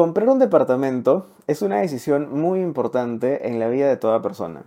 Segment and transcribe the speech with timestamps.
[0.00, 4.62] Comprar un departamento es una decisión muy importante en la vida de toda persona.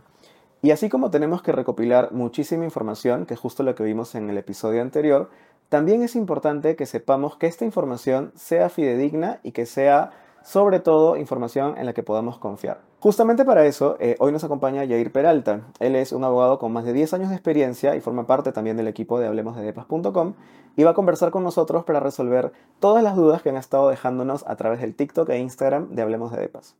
[0.61, 4.29] Y así como tenemos que recopilar muchísima información, que es justo lo que vimos en
[4.29, 5.31] el episodio anterior,
[5.69, 10.11] también es importante que sepamos que esta información sea fidedigna y que sea
[10.43, 12.81] sobre todo información en la que podamos confiar.
[13.03, 15.59] Justamente para eso, eh, hoy nos acompaña Jair Peralta.
[15.81, 18.77] Él es un abogado con más de 10 años de experiencia y forma parte también
[18.77, 20.35] del equipo de hablemosdedepas.com
[20.77, 24.47] y va a conversar con nosotros para resolver todas las dudas que han estado dejándonos
[24.47, 26.77] a través del TikTok e Instagram de Hablemos de Depas.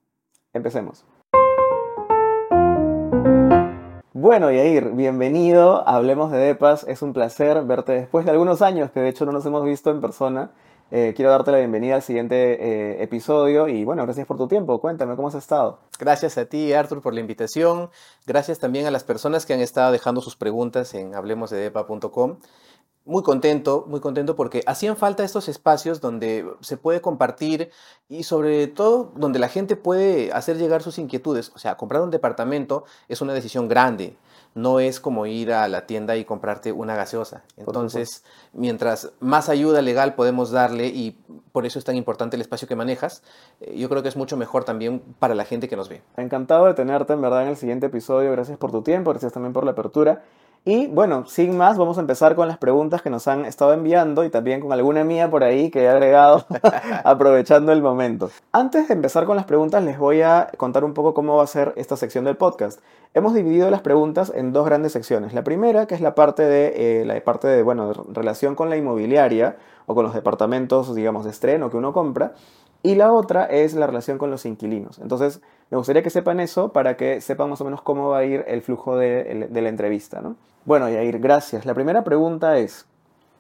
[0.54, 1.04] Empecemos.
[4.14, 6.86] Bueno, Yair, bienvenido a Hablemos de Depas.
[6.88, 9.92] Es un placer verte después de algunos años que de hecho no nos hemos visto
[9.92, 10.52] en persona.
[10.96, 14.80] Eh, quiero darte la bienvenida al siguiente eh, episodio y bueno, gracias por tu tiempo.
[14.80, 15.80] Cuéntame cómo has estado.
[15.98, 17.90] Gracias a ti, Arthur, por la invitación.
[18.28, 22.38] Gracias también a las personas que han estado dejando sus preguntas en hablemosdedepa.com
[23.06, 27.72] muy contento, muy contento porque hacían falta estos espacios donde se puede compartir
[28.08, 31.52] y sobre todo donde la gente puede hacer llegar sus inquietudes.
[31.56, 34.16] O sea, comprar un departamento es una decisión grande,
[34.56, 37.44] no es como ir a la tienda y comprarte una gaseosa.
[37.58, 38.24] Entonces,
[38.54, 41.12] mientras más ayuda legal podemos darle y
[41.52, 43.24] por eso es tan importante el espacio que manejas,
[43.62, 46.02] eh, yo creo que es mucho mejor también para la gente que nos ve.
[46.18, 48.32] Encantado de tenerte en verdad en el siguiente episodio.
[48.32, 50.24] Gracias por tu tiempo, gracias también por la apertura.
[50.66, 54.24] Y bueno, sin más, vamos a empezar con las preguntas que nos han estado enviando
[54.24, 56.46] y también con alguna mía por ahí que he agregado
[57.04, 58.30] aprovechando el momento.
[58.54, 61.48] Antes de empezar con las preguntas, les voy a contar un poco cómo va a
[61.48, 62.80] ser esta sección del podcast.
[63.14, 65.34] Hemos dividido las preguntas en dos grandes secciones.
[65.34, 68.78] La primera, que es la parte de, eh, la parte de, bueno, relación con la
[68.78, 72.36] inmobiliaria o con los departamentos, digamos, de estreno que uno compra.
[72.84, 75.00] Y la otra es la relación con los inquilinos.
[75.00, 75.42] Entonces,
[75.74, 78.46] me gustaría que sepan eso para que sepan más o menos cómo va a ir
[78.48, 80.22] el flujo de, la entrevista.
[80.22, 80.36] ¿no?
[80.66, 81.66] Bueno, Yair, gracias.
[81.66, 82.86] La primera pregunta es,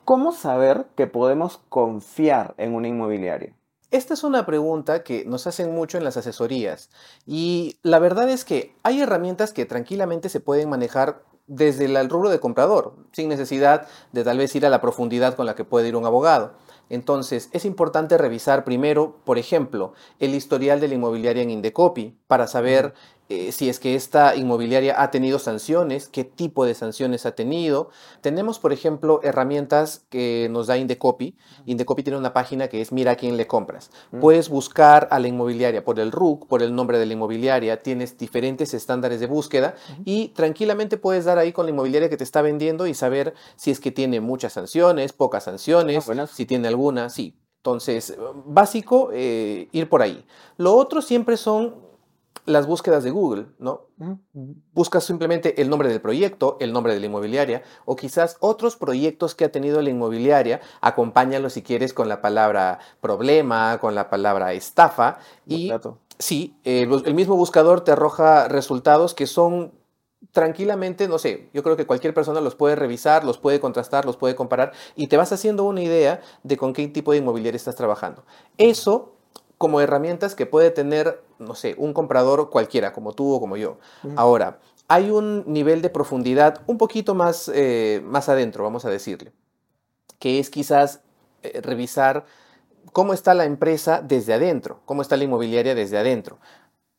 [0.03, 3.54] ¿cómo saber que podemos confiar en una inmobiliaria?
[3.92, 6.89] Esta es una pregunta que nos hacen mucho en las asesorías
[7.28, 12.31] y la verdad es que hay herramientas que tranquilamente se pueden manejar desde el rubro
[12.31, 15.89] de comprador, sin necesidad de tal vez ir a la profundidad con la que puede
[15.89, 16.54] ir un abogado.
[16.89, 22.48] Entonces, es importante revisar primero, por ejemplo, el historial de la inmobiliaria en Indecopy para
[22.48, 22.94] saber
[23.30, 27.89] eh, si es que esta inmobiliaria ha tenido sanciones, qué tipo de sanciones ha tenido.
[28.22, 31.36] Tenemos, por ejemplo, herramientas que nos da Indecopy.
[31.66, 33.92] Indecopy tiene una página que es Mira a quién le compras.
[34.20, 38.17] Puedes buscar a la inmobiliaria por el RUC, por el nombre de la inmobiliaria, tienes
[38.17, 42.42] diferentes estándares de búsqueda y tranquilamente puedes dar ahí con la inmobiliaria que te está
[42.42, 47.10] vendiendo y saber si es que tiene muchas sanciones, pocas sanciones, ah, si tiene alguna,
[47.10, 47.36] sí.
[47.58, 50.26] Entonces, básico, eh, ir por ahí.
[50.58, 51.83] Lo otro siempre son
[52.45, 53.87] las búsquedas de Google, ¿no?
[54.73, 59.36] Buscas simplemente el nombre del proyecto, el nombre de la inmobiliaria o quizás otros proyectos
[59.36, 64.53] que ha tenido la inmobiliaria, acompáñalo si quieres con la palabra problema, con la palabra
[64.53, 65.71] estafa y
[66.20, 69.71] sí, eh, el mismo buscador te arroja resultados que son
[70.32, 74.17] tranquilamente, no sé, yo creo que cualquier persona los puede revisar, los puede contrastar, los
[74.17, 77.76] puede comparar y te vas haciendo una idea de con qué tipo de inmobiliaria estás
[77.76, 78.23] trabajando.
[78.58, 79.14] Eso
[79.64, 83.78] como herramientas que puede tener, no sé, un comprador cualquiera, como tú o como yo.
[84.18, 84.60] Ahora,
[84.90, 89.32] hay un nivel de profundidad un poquito más, eh, más adentro, vamos a decirle,
[90.20, 91.00] que es quizás
[91.44, 92.26] eh, revisar
[92.92, 96.40] cómo está la empresa desde adentro, cómo está la inmobiliaria desde adentro.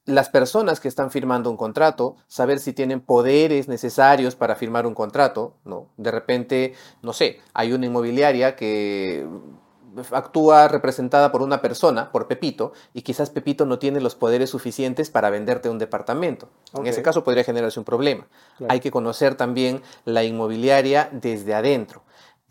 [0.06, 4.94] Las personas que están firmando un contrato, saber si tienen poderes necesarios para firmar un
[4.94, 5.90] contrato, ¿no?
[5.98, 9.26] De repente, no sé, hay una inmobiliaria que
[10.12, 15.10] actúa representada por una persona, por Pepito, y quizás Pepito no tiene los poderes suficientes
[15.10, 16.48] para venderte un departamento.
[16.74, 18.26] En ese caso podría generarse un problema.
[18.68, 22.03] Hay que conocer también la inmobiliaria desde adentro.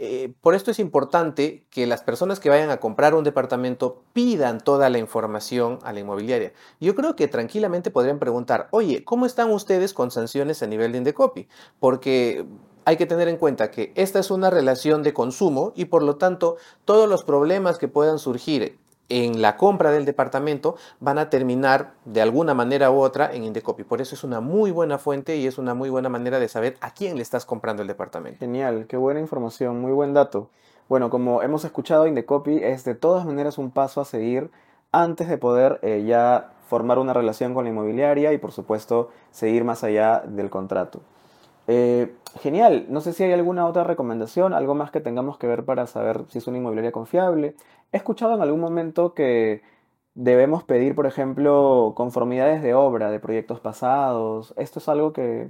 [0.05, 4.59] Eh, por esto es importante que las personas que vayan a comprar un departamento pidan
[4.59, 6.51] toda la información a la inmobiliaria.
[6.81, 10.97] Yo creo que tranquilamente podrían preguntar, oye, ¿cómo están ustedes con sanciones a nivel de
[10.97, 11.47] Indecopy?
[11.79, 12.45] Porque
[12.83, 16.17] hay que tener en cuenta que esta es una relación de consumo y por lo
[16.17, 18.77] tanto todos los problemas que puedan surgir
[19.09, 23.83] en la compra del departamento van a terminar de alguna manera u otra en Indecopy.
[23.83, 26.77] Por eso es una muy buena fuente y es una muy buena manera de saber
[26.81, 28.39] a quién le estás comprando el departamento.
[28.39, 30.50] Genial, qué buena información, muy buen dato.
[30.89, 34.51] Bueno, como hemos escuchado, Indecopy es de todas maneras un paso a seguir
[34.91, 39.63] antes de poder eh, ya formar una relación con la inmobiliaria y por supuesto seguir
[39.63, 41.01] más allá del contrato.
[41.68, 45.65] Eh, genial, no sé si hay alguna otra recomendación, algo más que tengamos que ver
[45.65, 47.56] para saber si es una inmobiliaria confiable.
[47.92, 49.62] He escuchado en algún momento que
[50.15, 54.54] debemos pedir, por ejemplo, conformidades de obra de proyectos pasados.
[54.57, 55.50] ¿Esto es algo que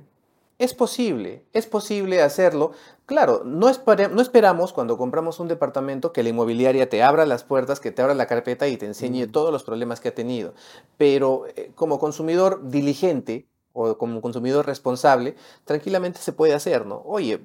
[0.59, 2.71] Es posible, es posible hacerlo.
[3.05, 3.69] Claro, no,
[4.11, 8.01] no, esperamos cuando compramos un departamento que la inmobiliaria te abra las puertas, que te
[8.01, 10.53] abra la carpeta y te enseñe todos los problemas que ha tenido.
[10.97, 15.35] Pero eh, como consumidor diligente, o como consumidor responsable,
[15.65, 17.01] tranquilamente se puede hacer, ¿no?
[17.05, 17.41] Oye,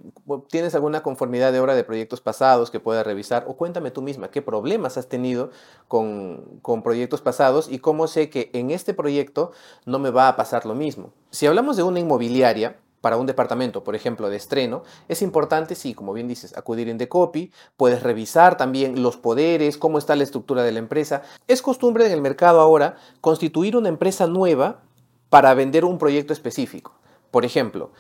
[0.50, 3.46] ¿tienes alguna conformidad de obra de proyectos pasados que pueda revisar?
[3.48, 5.50] O cuéntame tú misma, ¿qué problemas has tenido
[5.88, 9.52] con, con proyectos pasados y cómo sé que en este proyecto
[9.86, 11.12] no me va a pasar lo mismo?
[11.30, 15.94] Si hablamos de una inmobiliaria, para un departamento, por ejemplo, de estreno, es importante, sí,
[15.94, 20.62] como bien dices, acudir en Decopy, puedes revisar también los poderes, cómo está la estructura
[20.62, 21.22] de la empresa.
[21.46, 24.80] Es costumbre en el mercado ahora constituir una empresa nueva
[25.30, 26.92] para vender un proyecto específico.
[27.30, 27.90] Por ejemplo,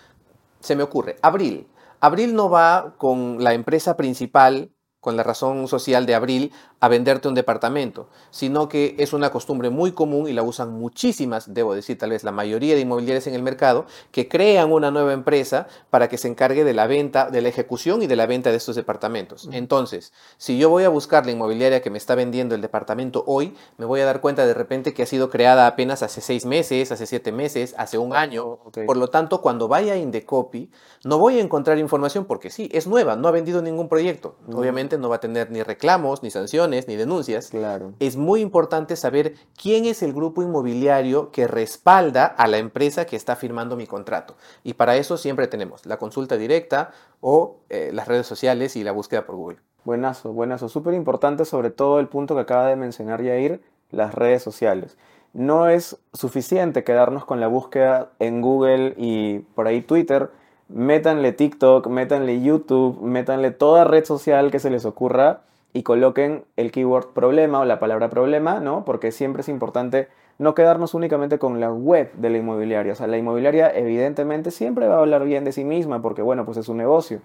[0.60, 1.66] se me ocurre, Abril.
[2.00, 4.70] Abril no va con la empresa principal
[5.00, 9.70] con la razón social de abril a venderte un departamento, sino que es una costumbre
[9.70, 13.34] muy común y la usan muchísimas, debo decir tal vez la mayoría de inmobiliarias en
[13.34, 17.42] el mercado, que crean una nueva empresa para que se encargue de la venta, de
[17.42, 19.48] la ejecución y de la venta de estos departamentos.
[19.52, 23.54] Entonces, si yo voy a buscar la inmobiliaria que me está vendiendo el departamento hoy,
[23.76, 26.92] me voy a dar cuenta de repente que ha sido creada apenas hace seis meses,
[26.92, 28.58] hace siete meses, hace un año.
[28.86, 30.70] Por lo tanto, cuando vaya a Indecopy,
[31.04, 34.36] no voy a encontrar información porque sí, es nueva, no ha vendido ningún proyecto.
[34.52, 37.48] Obviamente, no va a tener ni reclamos, ni sanciones, ni denuncias.
[37.48, 37.92] Claro.
[37.98, 43.16] Es muy importante saber quién es el grupo inmobiliario que respalda a la empresa que
[43.16, 44.36] está firmando mi contrato.
[44.64, 48.92] Y para eso siempre tenemos la consulta directa o eh, las redes sociales y la
[48.92, 49.58] búsqueda por Google.
[49.84, 50.68] Buenazo, buenazo.
[50.68, 54.96] Súper importante sobre todo el punto que acaba de mencionar Yair, las redes sociales.
[55.32, 60.30] No es suficiente quedarnos con la búsqueda en Google y por ahí Twitter,
[60.68, 65.42] métanle TikTok, métanle YouTube, métanle toda red social que se les ocurra
[65.72, 68.84] y coloquen el keyword problema o la palabra problema, ¿no?
[68.84, 72.92] Porque siempre es importante no quedarnos únicamente con la web de la inmobiliaria.
[72.92, 76.44] O sea, la inmobiliaria evidentemente siempre va a hablar bien de sí misma porque, bueno,
[76.44, 77.20] pues es un negocio.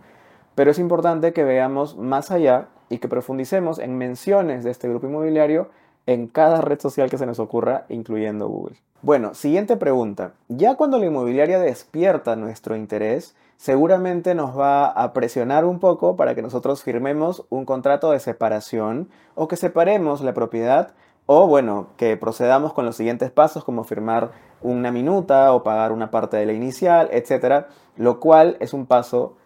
[0.55, 5.07] Pero es importante que veamos más allá y que profundicemos en menciones de este grupo
[5.07, 5.69] inmobiliario
[6.05, 8.75] en cada red social que se nos ocurra, incluyendo Google.
[9.01, 10.33] Bueno, siguiente pregunta.
[10.47, 16.35] Ya cuando la inmobiliaria despierta nuestro interés, seguramente nos va a presionar un poco para
[16.35, 20.95] que nosotros firmemos un contrato de separación o que separemos la propiedad
[21.27, 26.11] o bueno, que procedamos con los siguientes pasos como firmar una minuta o pagar una
[26.11, 29.37] parte de la inicial, etcétera, lo cual es un paso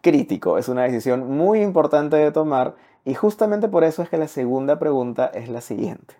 [0.00, 2.74] crítico, es una decisión muy importante de tomar
[3.04, 6.16] y justamente por eso es que la segunda pregunta es la siguiente.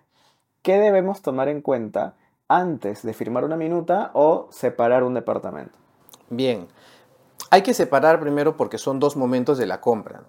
[0.61, 2.15] ¿Qué debemos tomar en cuenta
[2.47, 5.83] antes de firmar una minuta o separar un departamento?
[6.29, 6.67] Bien,
[7.53, 10.23] hay que separar primero porque son dos momentos de la compra.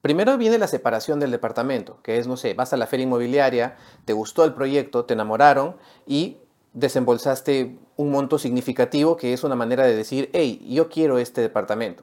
[0.00, 3.76] Primero viene la separación del departamento, que es, no sé, vas a la feria inmobiliaria,
[4.06, 6.38] te gustó el proyecto, te enamoraron y
[6.72, 12.02] desembolsaste un monto significativo que es una manera de decir, hey, yo quiero este departamento.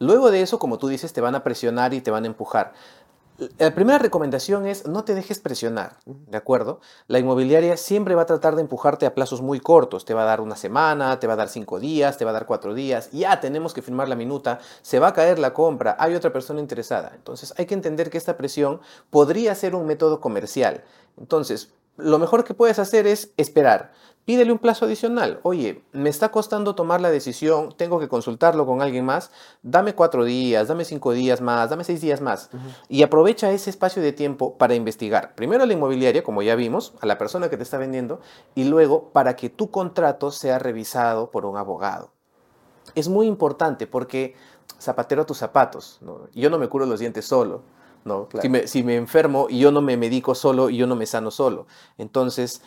[0.00, 2.72] Luego de eso, como tú dices, te van a presionar y te van a empujar.
[3.58, 6.80] La primera recomendación es no te dejes presionar, ¿de acuerdo?
[7.08, 10.04] La inmobiliaria siempre va a tratar de empujarte a plazos muy cortos.
[10.04, 12.34] Te va a dar una semana, te va a dar cinco días, te va a
[12.34, 13.10] dar cuatro días.
[13.10, 16.60] Ya tenemos que firmar la minuta, se va a caer la compra, hay otra persona
[16.60, 17.12] interesada.
[17.14, 18.80] Entonces hay que entender que esta presión
[19.10, 20.84] podría ser un método comercial.
[21.16, 23.92] Entonces, lo mejor que puedes hacer es esperar.
[24.24, 25.40] Pídele un plazo adicional.
[25.42, 29.32] Oye, me está costando tomar la decisión, tengo que consultarlo con alguien más.
[29.62, 32.48] Dame cuatro días, dame cinco días más, dame seis días más.
[32.88, 35.34] Y aprovecha ese espacio de tiempo para investigar.
[35.34, 38.20] Primero a la inmobiliaria, como ya vimos, a la persona que te está vendiendo,
[38.54, 42.12] y luego para que tu contrato sea revisado por un abogado.
[42.94, 44.36] Es muy importante porque
[44.78, 46.00] zapatero a tus zapatos.
[46.32, 47.62] Yo no me curo los dientes solo.
[48.04, 48.28] ¿no?
[48.40, 51.06] Si, me, si, me, enfermo y yo no me medico solo y yo no me
[51.06, 51.66] sano solo.
[51.98, 52.62] Entonces,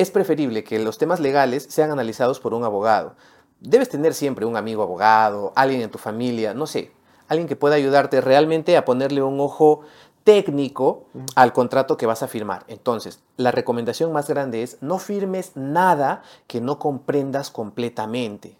[0.00, 3.16] es preferible que los temas legales sean analizados por un abogado.
[3.60, 6.92] Debes tener siempre un amigo abogado, alguien en tu familia, no sé,
[7.28, 9.82] alguien que pueda ayudarte realmente a ponerle un ojo
[10.24, 11.04] técnico
[11.34, 12.64] al contrato que vas a firmar.
[12.66, 18.56] Entonces, la recomendación más grande es no firmes nada que no comprendas completamente.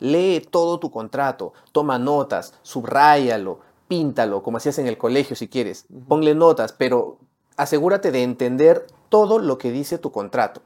[0.00, 5.86] Lee todo tu contrato, toma notas, subráyalo, píntalo, como hacías en el colegio si quieres.
[6.08, 7.18] Ponle notas, pero
[7.56, 10.62] asegúrate de entender todo lo que dice tu contrato.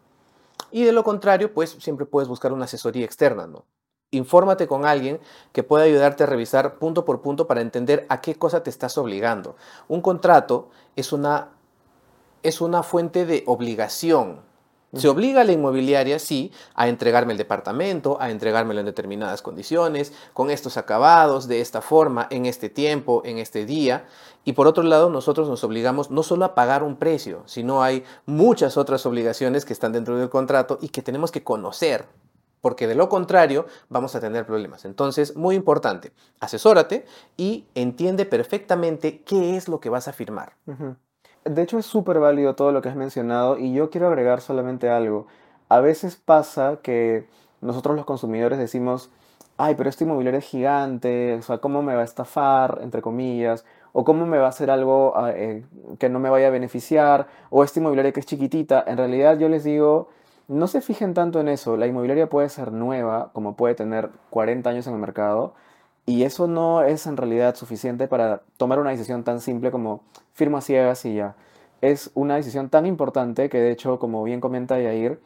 [0.74, 3.64] Y de lo contrario, pues siempre puedes buscar una asesoría externa, ¿no?
[4.10, 5.20] Infórmate con alguien
[5.52, 8.98] que pueda ayudarte a revisar punto por punto para entender a qué cosa te estás
[8.98, 9.54] obligando.
[9.86, 11.50] Un contrato es una,
[12.42, 14.40] es una fuente de obligación,
[14.96, 20.12] se obliga a la inmobiliaria, sí, a entregarme el departamento, a entregármelo en determinadas condiciones,
[20.32, 24.06] con estos acabados, de esta forma, en este tiempo, en este día.
[24.44, 28.04] Y por otro lado, nosotros nos obligamos no solo a pagar un precio, sino hay
[28.26, 32.06] muchas otras obligaciones que están dentro del contrato y que tenemos que conocer.
[32.64, 34.86] porque de lo contrario vamos a tener problemas.
[34.86, 37.04] Entonces, muy importante, asesórate
[37.36, 40.54] y entiende perfectamente qué es lo que vas a firmar.
[41.44, 44.88] De hecho, es súper válido todo lo que has mencionado y yo quiero agregar solamente
[44.88, 45.26] algo.
[45.68, 47.26] A veces pasa que
[47.60, 49.10] nosotros los consumidores decimos,
[49.56, 53.64] ay, pero este inmobiliario es gigante, o sea, ¿cómo me va a estafar, entre comillas?
[53.92, 55.64] O cómo me va a hacer algo ah, eh,
[55.98, 58.84] que no me vaya a beneficiar, o este inmobiliario que es chiquitita.
[58.86, 60.08] En realidad yo les digo,
[60.48, 61.76] no se fijen tanto en eso.
[61.76, 65.54] La inmobiliaria puede ser nueva, como puede tener 40 años en el mercado,
[66.06, 70.60] y eso no es en realidad suficiente para tomar una decisión tan simple como firma
[70.60, 71.34] ciegas y ya.
[71.80, 75.20] Es una decisión tan importante que de hecho, como bien comenta Yair,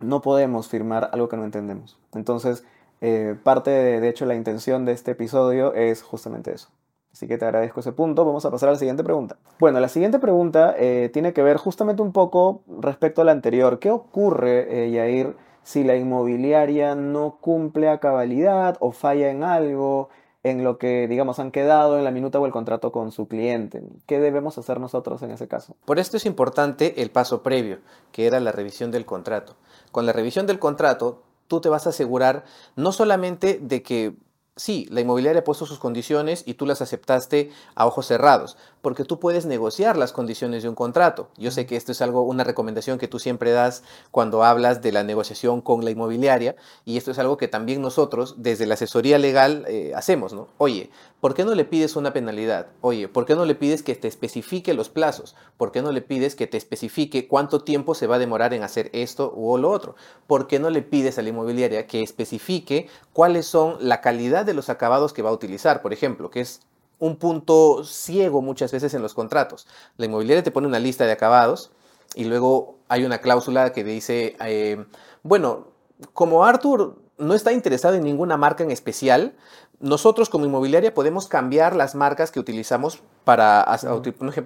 [0.00, 1.98] no podemos firmar algo que no entendemos.
[2.14, 2.64] Entonces,
[3.00, 6.68] eh, parte de, de hecho la intención de este episodio es justamente eso.
[7.16, 8.26] Así que te agradezco ese punto.
[8.26, 9.38] Vamos a pasar a la siguiente pregunta.
[9.58, 13.78] Bueno, la siguiente pregunta eh, tiene que ver justamente un poco respecto a la anterior.
[13.78, 15.34] ¿Qué ocurre, eh, Yair,
[15.66, 20.10] si la inmobiliaria no cumple a cabalidad o falla en algo,
[20.44, 23.82] en lo que, digamos, han quedado en la minuta o el contrato con su cliente?
[24.06, 25.74] ¿Qué debemos hacer nosotros en ese caso?
[25.84, 27.80] Por esto es importante el paso previo,
[28.12, 29.56] que era la revisión del contrato.
[29.90, 32.44] Con la revisión del contrato, tú te vas a asegurar
[32.76, 34.14] no solamente de que
[34.58, 39.02] Sí, la inmobiliaria ha puesto sus condiciones y tú las aceptaste a ojos cerrados, porque
[39.02, 41.28] tú puedes negociar las condiciones de un contrato.
[41.36, 44.92] Yo sé que esto es algo, una recomendación que tú siempre das cuando hablas de
[44.92, 49.18] la negociación con la inmobiliaria, y esto es algo que también nosotros, desde la asesoría
[49.18, 50.46] legal, eh, hacemos, ¿no?
[50.58, 50.90] Oye,
[51.20, 52.68] ¿por qué no le pides una penalidad?
[52.80, 55.34] Oye, ¿por qué no le pides que te especifique los plazos?
[55.56, 58.62] ¿Por qué no le pides que te especifique cuánto tiempo se va a demorar en
[58.62, 59.96] hacer esto o lo otro?
[60.28, 64.54] ¿Por qué no le pides a la inmobiliaria que especifique cuáles son la calidad de
[64.54, 66.60] los acabados que va a utilizar, por ejemplo, que es
[66.98, 69.66] un punto ciego muchas veces en los contratos.
[69.96, 71.70] La inmobiliaria te pone una lista de acabados
[72.14, 74.84] y luego hay una cláusula que dice, eh,
[75.22, 75.68] bueno,
[76.12, 79.34] como Arthur no está interesado en ninguna marca en especial,
[79.80, 83.66] nosotros como inmobiliaria podemos cambiar las marcas que utilizamos para,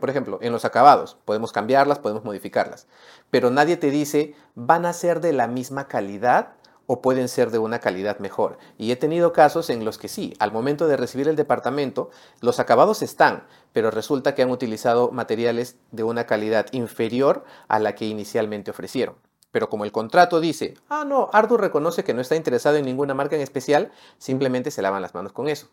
[0.00, 2.87] por ejemplo, en los acabados, podemos cambiarlas, podemos modificarlas,
[3.30, 6.54] pero nadie te dice, van a ser de la misma calidad
[6.92, 8.59] o pueden ser de una calidad mejor.
[8.76, 12.59] Y he tenido casos en los que sí, al momento de recibir el departamento, los
[12.59, 18.06] acabados están, pero resulta que han utilizado materiales de una calidad inferior a la que
[18.06, 19.14] inicialmente ofrecieron.
[19.52, 23.14] Pero como el contrato dice, ah, no, Ardur reconoce que no está interesado en ninguna
[23.14, 25.68] marca en especial, simplemente se lavan las manos con eso.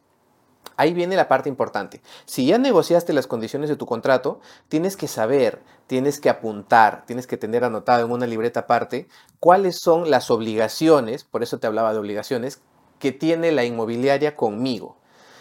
[0.76, 2.02] Ahí viene la parte importante.
[2.26, 7.28] Si ya negociaste las condiciones de tu contrato, tienes que saber, tienes que apuntar, tienes
[7.28, 9.08] que tener anotado en una libreta aparte
[9.40, 12.62] cuáles son las obligaciones, por eso te hablaba de obligaciones,
[13.00, 14.98] que tiene la inmobiliaria conmigo.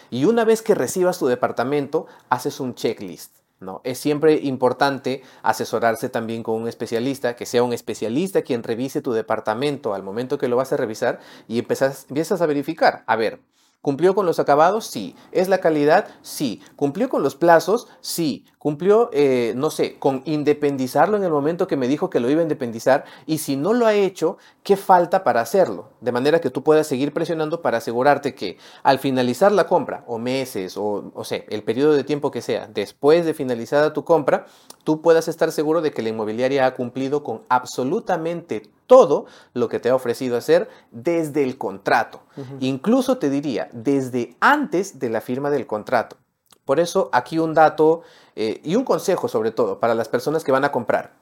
[0.09, 3.35] Y una vez que recibas tu departamento, haces un checklist.
[3.59, 3.81] ¿no?
[3.83, 9.13] Es siempre importante asesorarse también con un especialista, que sea un especialista quien revise tu
[9.13, 13.03] departamento al momento que lo vas a revisar y empiezas a verificar.
[13.07, 13.39] A ver,
[13.81, 14.85] ¿Cumplió con los acabados?
[14.87, 15.15] Sí.
[15.31, 16.07] ¿Es la calidad?
[16.21, 16.61] Sí.
[16.75, 17.87] ¿Cumplió con los plazos?
[18.01, 18.45] Sí.
[18.57, 22.41] ¿Cumplió, eh, no sé, con independizarlo en el momento que me dijo que lo iba
[22.41, 23.05] a independizar?
[23.25, 25.89] Y si no lo ha hecho, ¿qué falta para hacerlo?
[26.01, 30.17] De manera que tú puedas seguir presionando para asegurarte que al finalizar la compra, o
[30.17, 34.47] meses, o, o sea, el periodo de tiempo que sea, después de finalizada tu compra,
[34.83, 39.79] tú puedas estar seguro de que la inmobiliaria ha cumplido con absolutamente todo lo que
[39.79, 42.21] te ha ofrecido hacer desde el contrato.
[42.59, 46.17] Incluso te diría, desde antes de la firma del contrato.
[46.65, 48.01] Por eso aquí un dato
[48.35, 51.13] eh, y un consejo sobre todo para las personas que van a comprar.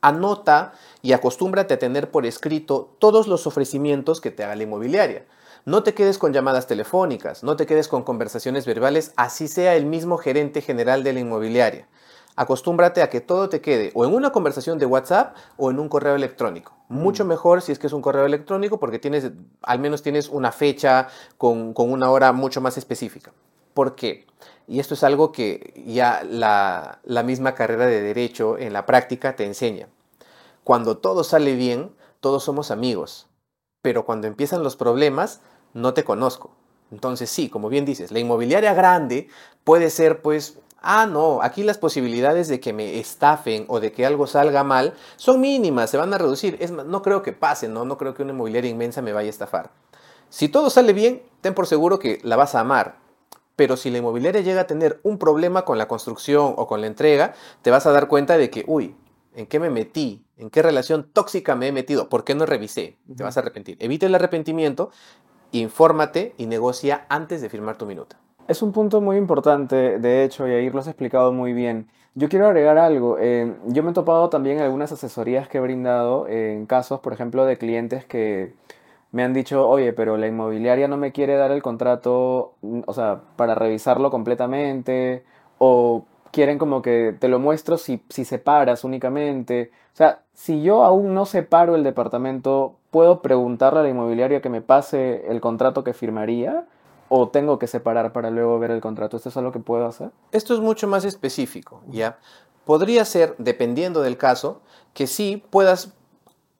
[0.00, 5.26] Anota y acostúmbrate a tener por escrito todos los ofrecimientos que te haga la inmobiliaria.
[5.64, 9.86] No te quedes con llamadas telefónicas, no te quedes con conversaciones verbales, así sea el
[9.86, 11.88] mismo gerente general de la inmobiliaria
[12.36, 15.88] acostúmbrate a que todo te quede o en una conversación de WhatsApp o en un
[15.88, 16.76] correo electrónico.
[16.88, 17.28] Mucho mm.
[17.28, 19.30] mejor si es que es un correo electrónico porque tienes,
[19.62, 23.32] al menos tienes una fecha con, una hora mucho más específica.
[23.74, 24.26] ¿Por qué?
[24.68, 29.34] Y esto es algo que ya la, la misma carrera de derecho en la práctica
[29.36, 29.88] te enseña.
[30.64, 33.28] Cuando todo sale bien, todos somos amigos.
[33.82, 35.40] Pero cuando empiezan los problemas,
[35.74, 36.50] no te conozco.
[36.90, 39.28] Entonces sí, como bien dices, la inmobiliaria grande
[39.64, 44.06] puede ser pues ah, no, aquí las posibilidades de que me estafen o de que
[44.06, 46.56] algo salga mal son mínimas, se van a reducir.
[46.60, 47.84] Es, no creo que pase, ¿no?
[47.84, 49.70] No creo que una inmobiliaria inmensa me vaya a estafar.
[50.28, 52.96] Si todo sale bien, ten por seguro que la vas a amar.
[53.56, 56.86] Pero si la inmobiliaria llega a tener un problema con la construcción o con la
[56.86, 58.94] entrega, te vas a dar cuenta de que, uy,
[59.34, 60.24] ¿en qué me metí?
[60.36, 62.08] ¿En qué relación tóxica me he metido?
[62.08, 62.98] ¿Por qué no revisé?
[63.16, 63.76] Te vas a arrepentir.
[63.80, 64.90] Evita el arrepentimiento,
[65.52, 68.18] infórmate y negocia antes de firmar tu minuta.
[68.48, 71.88] Es un punto muy importante, de hecho, y ahí lo has explicado muy bien.
[72.14, 73.18] Yo quiero agregar algo.
[73.18, 77.44] Eh, yo me he topado también algunas asesorías que he brindado en casos, por ejemplo,
[77.44, 78.54] de clientes que
[79.12, 82.92] me han dicho, oye, pero la inmobiliaria no me quiere dar el contrato, mm, o
[82.94, 85.24] sea, para revisarlo completamente,
[85.58, 89.72] o quieren como que te lo muestro si, si separas únicamente.
[89.94, 94.50] O sea, si yo aún no separo el departamento, ¿puedo preguntarle a la inmobiliaria que
[94.50, 96.66] me pase el contrato que firmaría?
[97.08, 99.16] ¿O tengo que separar para luego ver el contrato?
[99.16, 100.10] ¿Esto es algo que puedo hacer?
[100.32, 102.18] Esto es mucho más específico, ¿ya?
[102.64, 104.60] Podría ser, dependiendo del caso,
[104.92, 105.92] que sí puedas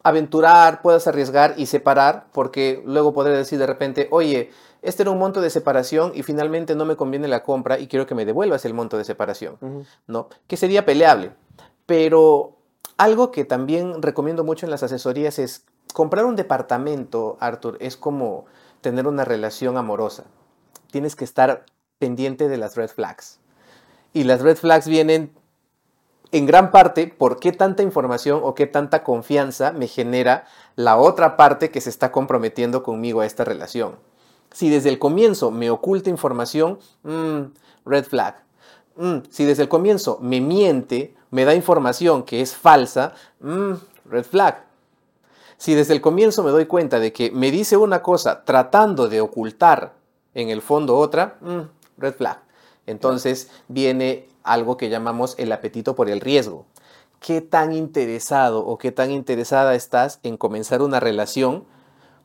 [0.04, 4.50] aventurar, puedas arriesgar y separar, porque luego podré decir de repente, oye,
[4.82, 8.06] este era un monto de separación y finalmente no me conviene la compra y quiero
[8.06, 9.58] que me devuelvas el monto de separación,
[10.06, 10.28] ¿no?
[10.46, 11.32] Que sería peleable.
[11.86, 12.56] Pero
[12.96, 18.44] algo que también recomiendo mucho en las asesorías es comprar un departamento, Arthur, es como
[18.86, 20.26] tener una relación amorosa.
[20.92, 21.66] Tienes que estar
[21.98, 23.40] pendiente de las red flags.
[24.12, 25.32] Y las red flags vienen
[26.30, 30.44] en gran parte por qué tanta información o qué tanta confianza me genera
[30.76, 33.96] la otra parte que se está comprometiendo conmigo a esta relación.
[34.52, 37.40] Si desde el comienzo me oculta información, mm,
[37.86, 38.36] red flag.
[38.94, 43.72] Mm, si desde el comienzo me miente, me da información que es falsa, mm,
[44.04, 44.65] red flag.
[45.58, 49.20] Si desde el comienzo me doy cuenta de que me dice una cosa tratando de
[49.20, 49.94] ocultar
[50.34, 51.38] en el fondo otra,
[51.96, 52.42] red flag.
[52.86, 56.66] Entonces viene algo que llamamos el apetito por el riesgo.
[57.20, 61.64] ¿Qué tan interesado o qué tan interesada estás en comenzar una relación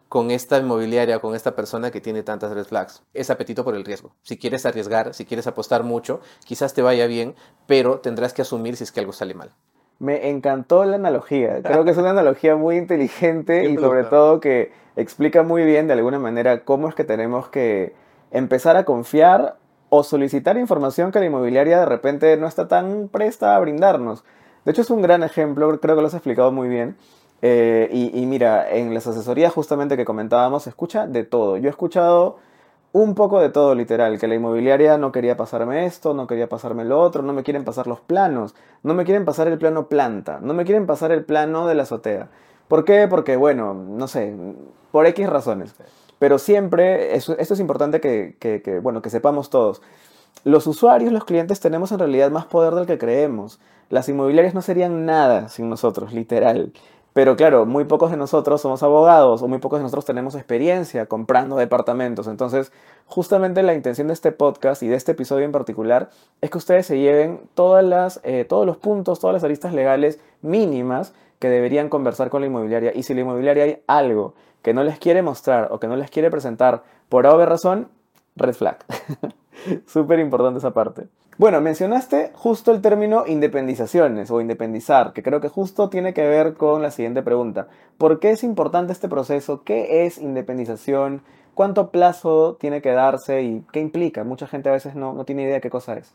[0.09, 3.01] con esta inmobiliaria, con esta persona que tiene tantas red flags?
[3.13, 4.13] Es apetito por el riesgo.
[4.21, 7.35] Si quieres arriesgar, si quieres apostar mucho, quizás te vaya bien,
[7.65, 9.55] pero tendrás que asumir si es que algo sale mal.
[10.01, 11.61] Me encantó la analogía.
[11.63, 15.93] Creo que es una analogía muy inteligente y sobre todo que explica muy bien de
[15.93, 17.93] alguna manera cómo es que tenemos que
[18.31, 19.57] empezar a confiar
[19.89, 24.23] o solicitar información que la inmobiliaria de repente no está tan presta a brindarnos.
[24.65, 26.95] De hecho, es un gran ejemplo, creo que lo has explicado muy bien.
[27.43, 31.57] Eh, y, mira, en las asesorías justamente que comentábamos, se escucha de todo.
[31.57, 32.37] Yo he escuchado
[32.93, 36.83] un poco de todo, literal, que la inmobiliaria no quería pasarme esto, no quería pasarme
[36.83, 40.39] lo otro, no me quieren pasar los planos, no me quieren pasar el plano planta,
[40.41, 42.29] no me quieren pasar el plano de la azotea.
[42.67, 43.07] ¿Por qué?
[43.09, 44.35] Porque, bueno, no sé,
[44.91, 45.75] por X razones.
[46.19, 49.81] Pero siempre, esto es importante que, bueno, que sepamos todos.
[50.43, 53.59] Los usuarios, los clientes, tenemos en realidad más poder del que creemos.
[53.89, 56.71] Las inmobiliarias no serían nada sin nosotros, literal.
[57.13, 61.07] Pero claro, muy pocos de nosotros somos abogados o muy pocos de nosotros tenemos experiencia
[61.07, 62.27] comprando departamentos.
[62.27, 62.71] Entonces,
[63.05, 66.85] justamente la intención de este podcast y de este episodio en particular es que ustedes
[66.85, 71.89] se lleven todas las, eh, todos los puntos, todas las aristas legales mínimas que deberían
[71.89, 72.93] conversar con la inmobiliaria.
[72.95, 76.09] Y si la inmobiliaria hay algo que no les quiere mostrar o que no les
[76.09, 77.89] quiere presentar por haber razón,
[78.37, 78.77] red flag.
[79.85, 81.07] Súper importante esa parte.
[81.41, 86.53] Bueno, mencionaste justo el término independizaciones o independizar, que creo que justo tiene que ver
[86.53, 87.67] con la siguiente pregunta.
[87.97, 89.63] ¿Por qué es importante este proceso?
[89.63, 91.23] ¿Qué es independización?
[91.55, 94.23] ¿Cuánto plazo tiene que darse y qué implica?
[94.23, 96.13] Mucha gente a veces no, no tiene idea de qué cosa es.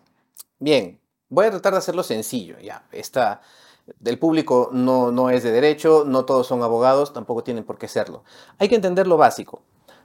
[0.61, 2.61] Bien, voy a tratar de hacerlo sencillo.
[2.61, 3.41] Ya, esta,
[3.99, 7.89] del público no, no es de derecho, no todos son abogados, tampoco tienen por qué
[7.89, 8.23] serlo.
[8.59, 9.61] Hay que entender lo básico.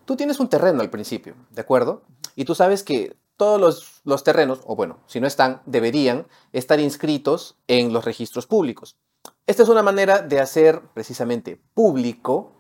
[0.06, 2.02] Tú tienes un terreno al principio, ¿de acuerdo?
[2.36, 7.58] Y tú sabes que todos los, terrenos, o bueno, si no están, deberían estar inscritos
[7.68, 8.98] en los registros públicos.
[9.48, 12.52] Esta es una manera de hacer precisamente público,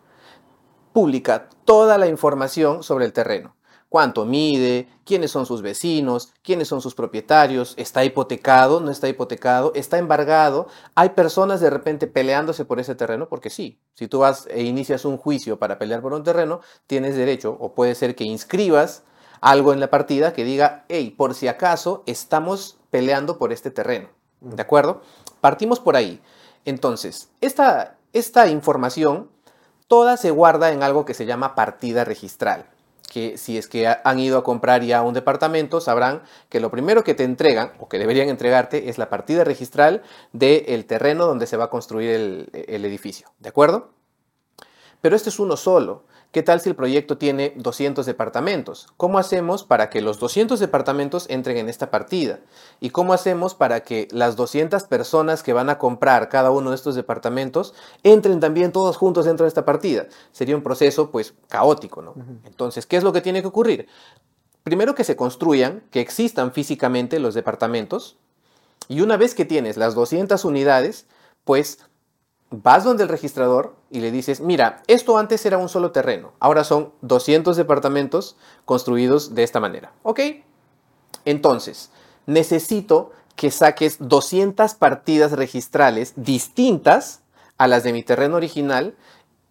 [0.91, 3.55] pública toda la información sobre el terreno.
[3.89, 9.73] Cuánto mide, quiénes son sus vecinos, quiénes son sus propietarios, está hipotecado, no está hipotecado,
[9.75, 10.65] está embargado.
[10.95, 15.05] Hay personas de repente peleándose por ese terreno, porque sí, si tú vas e inicias
[15.05, 19.03] un juicio para pelear por un terreno, tienes derecho, o puede ser que inscribas
[19.41, 24.09] algo en la partida que diga, hey, por si acaso estamos peleando por este terreno.
[24.39, 25.01] ¿De acuerdo?
[25.41, 26.21] Partimos por ahí.
[26.63, 29.29] Entonces, esta, esta información
[29.87, 32.67] toda se guarda en algo que se llama partida registral
[33.11, 37.03] que si es que han ido a comprar ya un departamento, sabrán que lo primero
[37.03, 40.01] que te entregan o que deberían entregarte es la partida registral
[40.31, 43.27] del terreno donde se va a construir el, el edificio.
[43.39, 43.89] ¿De acuerdo?
[45.01, 46.05] Pero este es uno solo.
[46.31, 48.87] ¿Qué tal si el proyecto tiene 200 departamentos?
[48.95, 52.39] ¿Cómo hacemos para que los 200 departamentos entren en esta partida?
[52.79, 56.77] ¿Y cómo hacemos para que las 200 personas que van a comprar cada uno de
[56.77, 60.07] estos departamentos entren también todos juntos dentro de esta partida?
[60.31, 62.15] Sería un proceso pues caótico, ¿no?
[62.45, 63.87] Entonces, ¿qué es lo que tiene que ocurrir?
[64.63, 68.15] Primero que se construyan, que existan físicamente los departamentos
[68.87, 71.07] y una vez que tienes las 200 unidades,
[71.43, 71.79] pues
[72.51, 76.63] vas donde el registrador y le dices, mira, esto antes era un solo terreno, ahora
[76.63, 79.93] son 200 departamentos construidos de esta manera.
[80.03, 80.19] ¿Ok?
[81.25, 81.91] Entonces,
[82.25, 87.21] necesito que saques 200 partidas registrales distintas
[87.57, 88.95] a las de mi terreno original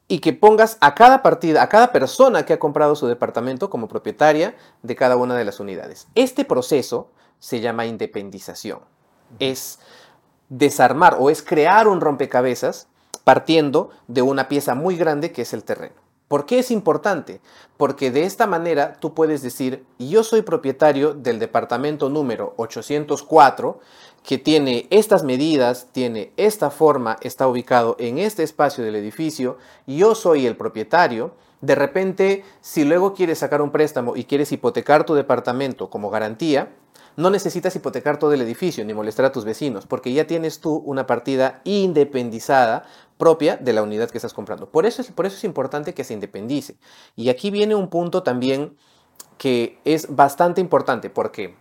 [0.06, 3.88] y que pongas a cada partida, a cada persona que ha comprado su departamento como
[3.88, 6.08] propietaria de cada una de las unidades.
[6.14, 8.80] Este proceso se llama independización.
[9.38, 9.78] Es
[10.48, 12.88] desarmar o es crear un rompecabezas
[13.30, 15.94] partiendo de una pieza muy grande que es el terreno.
[16.26, 17.40] ¿Por qué es importante?
[17.76, 23.78] Porque de esta manera tú puedes decir, yo soy propietario del departamento número 804
[24.24, 30.16] que tiene estas medidas, tiene esta forma, está ubicado en este espacio del edificio, yo
[30.16, 35.14] soy el propietario, de repente, si luego quieres sacar un préstamo y quieres hipotecar tu
[35.14, 36.70] departamento como garantía,
[37.20, 40.76] no necesitas hipotecar todo el edificio ni molestar a tus vecinos, porque ya tienes tú
[40.86, 42.84] una partida independizada
[43.18, 44.70] propia de la unidad que estás comprando.
[44.70, 46.78] Por eso, es, por eso es importante que se independice.
[47.16, 48.76] Y aquí viene un punto también
[49.36, 51.56] que es bastante importante, porque,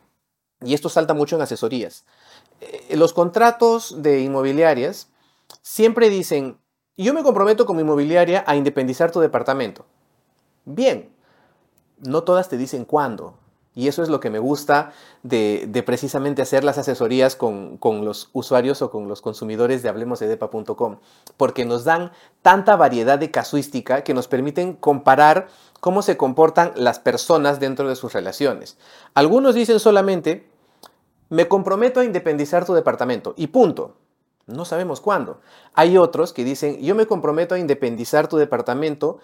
[0.63, 2.05] y esto salta mucho en asesorías,
[2.61, 5.09] eh, los contratos de inmobiliarias
[5.61, 6.57] siempre dicen,
[6.97, 9.85] yo me comprometo con mi inmobiliaria a independizar tu departamento.
[10.65, 11.13] Bien,
[11.99, 13.37] no todas te dicen cuándo.
[13.79, 14.91] Y eso es lo que me gusta
[15.23, 20.97] de, precisamente hacer las asesorías con, con, los usuarios o con los consumidores de hablemosedepa.com,
[21.37, 22.11] porque nos dan
[22.41, 25.47] tanta variedad de casuística que nos permiten comparar
[25.79, 28.77] cómo se comportan las personas dentro de sus relaciones.
[29.13, 30.49] Algunos dicen solamente,
[31.29, 33.95] me comprometo a independizar tu departamento y punto.
[34.45, 35.39] No sabemos cuándo.
[35.73, 39.19] Hay otros que dicen, yo me comprometo a independizar tu departamento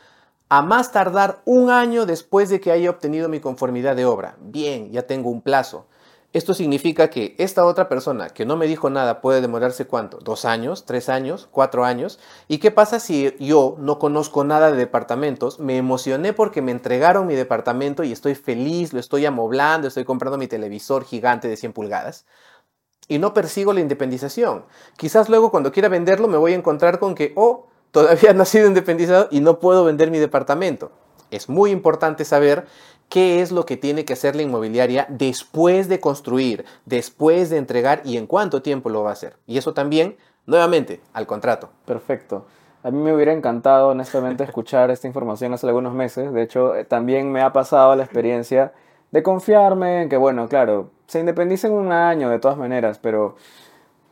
[0.50, 4.38] a más tardar un año después de que haya obtenido mi conformidad de obra.
[4.40, 5.88] Bien, ya tengo un plazo.
[6.34, 10.18] Esto significa que esta otra persona que no me dijo nada puede demorarse cuánto?
[10.18, 10.86] ¿Dos años?
[10.86, 11.48] ¿Tres años?
[11.50, 12.20] ¿Cuatro años?
[12.50, 15.62] ¿Y qué pasa si yo no conozco nada de departamentos?
[15.62, 20.38] Me emocioné porque me entregaron mi departamento y estoy feliz, lo estoy amoblando, estoy comprando
[20.38, 22.26] mi televisor gigante de 100 pulgadas
[23.08, 24.66] y no persigo la independización.
[24.98, 28.46] Quizás luego cuando quiera venderlo me voy a encontrar con que, oh, todavía no ha
[28.46, 30.92] sido independizado y no puedo vender mi departamento.
[31.32, 32.66] Es muy importante saber
[33.08, 38.02] qué es lo que tiene que hacer la inmobiliaria después de construir, después de entregar
[38.04, 39.38] y en cuánto tiempo lo va a hacer.
[39.48, 41.70] Y eso también, nuevamente, al contrato.
[41.86, 42.46] Perfecto.
[42.84, 46.34] A mí me hubiera encantado, honestamente, escuchar esta información hace algunos meses.
[46.34, 48.74] De hecho, eh, también me ha pasado la experiencia
[49.12, 53.38] de confiarme en que, bueno, claro, se independiza en un año de todas maneras, pero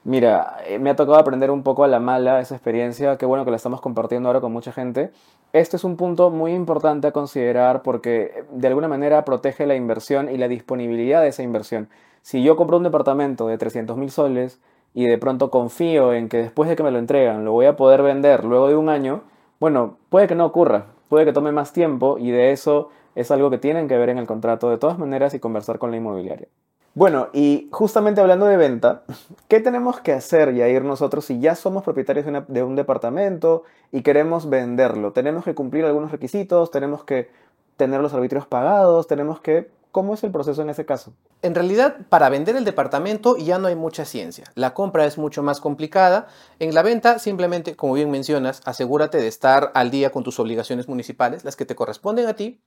[0.06, 3.46] Mira, eh, me ha tocado aprender un poco a la mala esa experiencia, qué bueno
[3.46, 5.12] que la estamos compartiendo ahora con mucha gente.
[5.54, 9.76] Este es un punto muy importante a considerar porque eh, de alguna manera protege la
[9.76, 11.88] inversión y la disponibilidad de esa inversión.
[12.22, 14.60] Si yo compro un departamento de 300 mil soles
[14.94, 17.78] y de pronto confío en que después de que me lo entregan lo voy a
[17.78, 19.24] poder vender luego de un año,
[19.60, 23.50] bueno, puede que no ocurra, puede que tome más tiempo y de eso es algo
[23.50, 26.50] que tienen que ver en el contrato de todas maneras y conversar con la inmobiliaria.
[26.96, 29.04] Bueno, y justamente hablando de venta,
[29.48, 34.48] ¿qué tenemos que hacer, ir nosotros si ya somos propietarios de, un departamento y queremos
[34.48, 35.12] venderlo?
[35.12, 36.70] ¿Tenemos que cumplir algunos requisitos?
[36.70, 37.32] ¿Tenemos que
[37.78, 39.08] tener los arbitrios pagados?
[39.08, 39.72] ¿Tenemos que...?
[39.92, 41.14] ¿Cómo es el proceso en ese caso?
[41.44, 44.46] En realidad, para vender el departamento ya no hay mucha ciencia.
[44.56, 46.28] La compra es mucho más complicada.
[46.58, 50.88] En la venta, simplemente, como bien mencionas, asegúrate de estar al día con tus obligaciones
[50.88, 52.60] municipales, las que te corresponden a ti.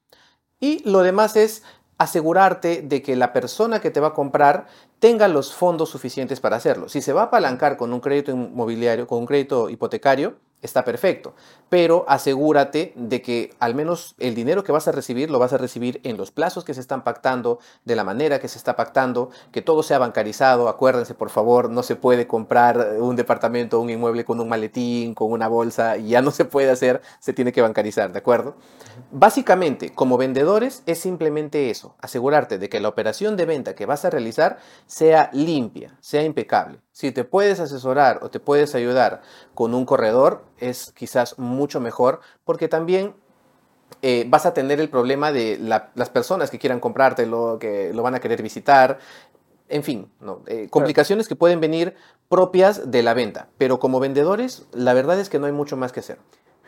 [0.60, 1.64] Y lo demás es
[1.98, 4.66] asegurarte de que la persona que te va a comprar
[4.98, 6.88] tenga los fondos suficientes para hacerlo.
[6.88, 11.34] Si se va a apalancar con un crédito inmobiliario, con un crédito hipotecario, está perfecto.
[11.68, 15.58] Pero asegúrate de que al menos el dinero que vas a recibir lo vas a
[15.58, 19.30] recibir en los plazos que se están pactando, de la manera que se está pactando,
[19.52, 20.68] que todo sea bancarizado.
[20.68, 25.32] Acuérdense, por favor, no se puede comprar un departamento, un inmueble con un maletín, con
[25.32, 28.56] una bolsa, ya no se puede hacer, se tiene que bancarizar, ¿de acuerdo?
[29.10, 34.04] Básicamente, como vendedores, es simplemente eso, asegurarte de que la operación de venta que vas
[34.04, 36.85] a realizar sea limpia, sea impecable.
[36.96, 39.20] Si te puedes asesorar o te puedes ayudar
[39.52, 43.12] con un corredor, es quizás mucho mejor porque también
[44.00, 48.14] eh, vas a tener el problema de las personas que quieran comprártelo, que lo van
[48.14, 48.96] a querer visitar,
[49.68, 50.10] en fin,
[50.46, 51.94] eh, complicaciones que pueden venir
[52.30, 53.50] propias de la venta.
[53.58, 56.16] Pero como vendedores, la verdad es que no hay mucho más que hacer.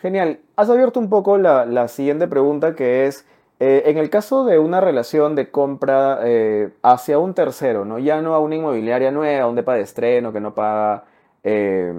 [0.03, 0.41] Genial.
[0.57, 3.25] Has abierto un poco la, siguiente pregunta que es,
[3.61, 7.99] eh, en el caso de una relación de compra eh, hacia un tercero, ¿no?
[7.99, 11.05] ya no a una inmobiliaria nueva, a un depa de estreno que no paga
[11.43, 11.93] eh,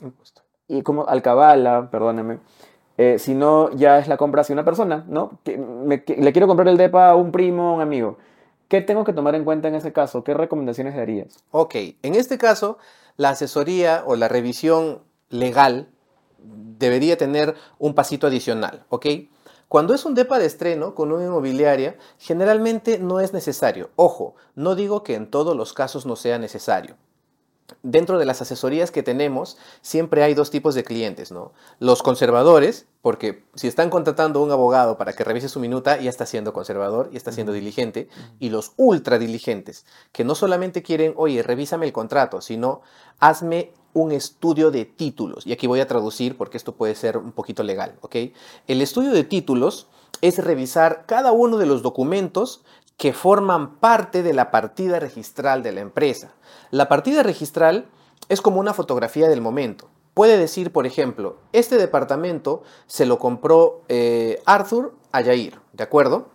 [0.00, 0.42] impuesto.
[0.68, 2.40] Y como alcabala, perdóneme,
[3.18, 5.38] sino ya es la compra hacia una persona, ¿no?
[5.44, 8.16] Que, le quiero comprar el depa a un primo, a un amigo.
[8.66, 10.24] ¿Qué tengo que tomar en cuenta en ese caso?
[10.24, 11.38] ¿Qué recomendaciones darías?
[11.52, 12.78] Ok, en este caso,
[13.16, 15.88] la asesoría o la revisión legal
[16.38, 19.06] debería tener un pasito adicional, ¿ok?
[19.68, 23.90] Cuando es un DEPA de estreno con una inmobiliaria, generalmente no es necesario.
[23.96, 26.96] Ojo, no digo que en todos los casos no sea necesario.
[27.82, 31.52] dentro de las asesorías que tenemos, siempre hay dos tipos de clientes, ¿no?
[31.78, 36.10] Los conservadores, porque si están contratando a un abogado para que revise su minuta, ya
[36.10, 41.14] está siendo conservador, y está siendo diligente, y los ultra diligentes, que no solamente quieren,
[41.16, 42.82] oye, revísame el contrato, sino
[43.18, 45.46] hazme un estudio de títulos.
[45.46, 48.16] Y aquí voy a traducir porque esto puede ser un poquito legal, ¿ok?
[48.66, 49.88] El estudio de títulos
[50.20, 52.62] es revisar cada uno de los documentos
[52.98, 56.34] que forman parte de la partida registral de la empresa.
[56.70, 57.86] La partida registral
[58.28, 59.88] es como una fotografía del momento.
[60.12, 66.28] Puede decir, por ejemplo, este departamento se lo compró eh, Arthur a ¿de acuerdo?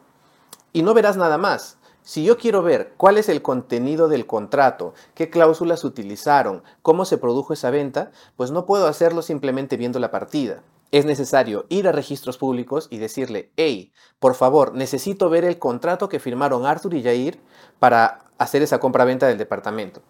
[0.73, 1.77] Y no verás nada más.
[2.03, 7.17] Si yo quiero ver cuál es el contenido del contrato, qué cláusulas utilizaron, cómo se
[7.17, 11.93] produjo esa venta, pues no puedo hacerlo simplemente viendo la partida es necesario ir a
[11.93, 17.03] registros públicos y decirle, hey, por favor, necesito ver el contrato que firmaron Arthur y
[17.03, 17.39] Jair
[17.79, 20.01] para hacer esa compra-venta del departamento.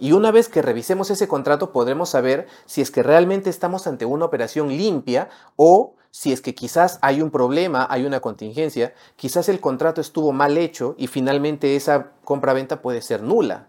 [0.00, 4.04] Y una vez que revisemos ese contrato podremos saber si es que realmente estamos ante
[4.04, 9.48] una operación limpia o si es que quizás hay un problema, hay una contingencia, quizás
[9.48, 13.66] el contrato estuvo mal hecho y finalmente esa compra-venta puede ser nula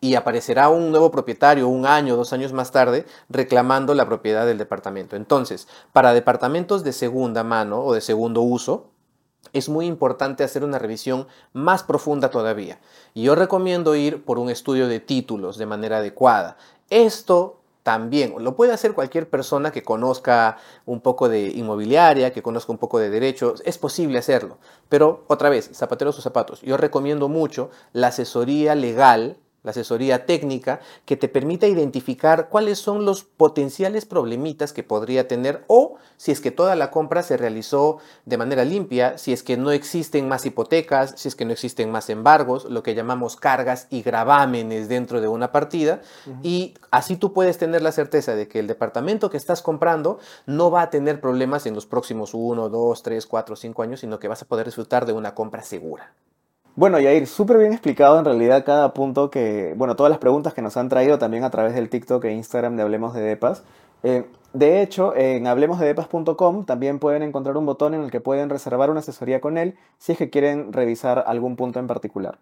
[0.00, 4.58] y aparecerá un nuevo propietario un año, dos años más tarde reclamando la propiedad del
[4.58, 5.14] departamento.
[5.14, 8.90] Entonces, para departamentos de segunda mano o de segundo uso,
[9.52, 12.80] es muy importante hacer una revisión más profunda todavía.
[13.14, 16.56] Y yo recomiendo ir por un estudio de títulos de manera adecuada.
[16.90, 22.72] Esto también lo puede hacer cualquier persona que conozca un poco de inmobiliaria, que conozca
[22.72, 24.58] un poco de derechos, es posible hacerlo.
[24.88, 30.78] Pero otra vez, zapateros o zapatos, yo recomiendo mucho la asesoría legal la asesoría técnica,
[31.04, 36.40] que te permita identificar cuáles son los potenciales problemitas que podría tener o si es
[36.40, 40.46] que toda la compra se realizó de manera limpia, si es que no existen más
[40.46, 45.20] hipotecas, si es que no existen más embargos, lo que llamamos cargas y gravámenes dentro
[45.20, 46.00] de una partida,
[46.44, 50.70] y así tú puedes tener la certeza de que el departamento que estás comprando no
[50.70, 54.28] va a tener problemas en los próximos 1, 2, 3, 4, 5 años, sino que
[54.28, 56.12] vas a poder disfrutar de una compra segura.
[56.76, 60.60] Bueno, Yair, súper bien explicado en realidad cada punto que, bueno, todas las preguntas que
[60.60, 63.64] nos han traído también a través del TikTok e Instagram de Hablemos de Depas.
[64.02, 68.90] Eh, de hecho, en hablemosdedepas.com también pueden encontrar un botón en el que pueden reservar
[68.90, 72.36] una asesoría con él si es que quieren revisar algún punto en particular.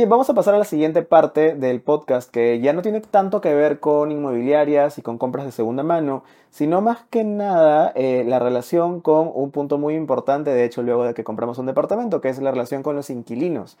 [0.00, 3.42] Bien, vamos a pasar a la siguiente parte del podcast que ya no tiene tanto
[3.42, 8.24] que ver con inmobiliarias y con compras de segunda mano, sino más que nada eh,
[8.26, 12.22] la relación con un punto muy importante, de hecho, luego de que compramos un departamento,
[12.22, 13.76] que es la relación con los inquilinos.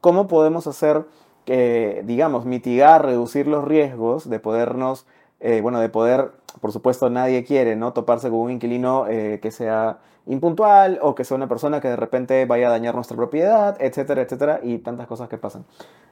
[0.00, 1.06] ¿Cómo podemos hacer,
[1.44, 5.06] que, digamos, mitigar, reducir los riesgos de podernos,
[5.40, 6.30] eh, bueno, de poder,
[6.60, 7.92] por supuesto, nadie quiere, ¿no?
[7.92, 11.96] Toparse con un inquilino eh, que sea impuntual o que sea una persona que de
[11.96, 15.64] repente vaya a dañar nuestra propiedad, etcétera, etcétera, y tantas cosas que pasan.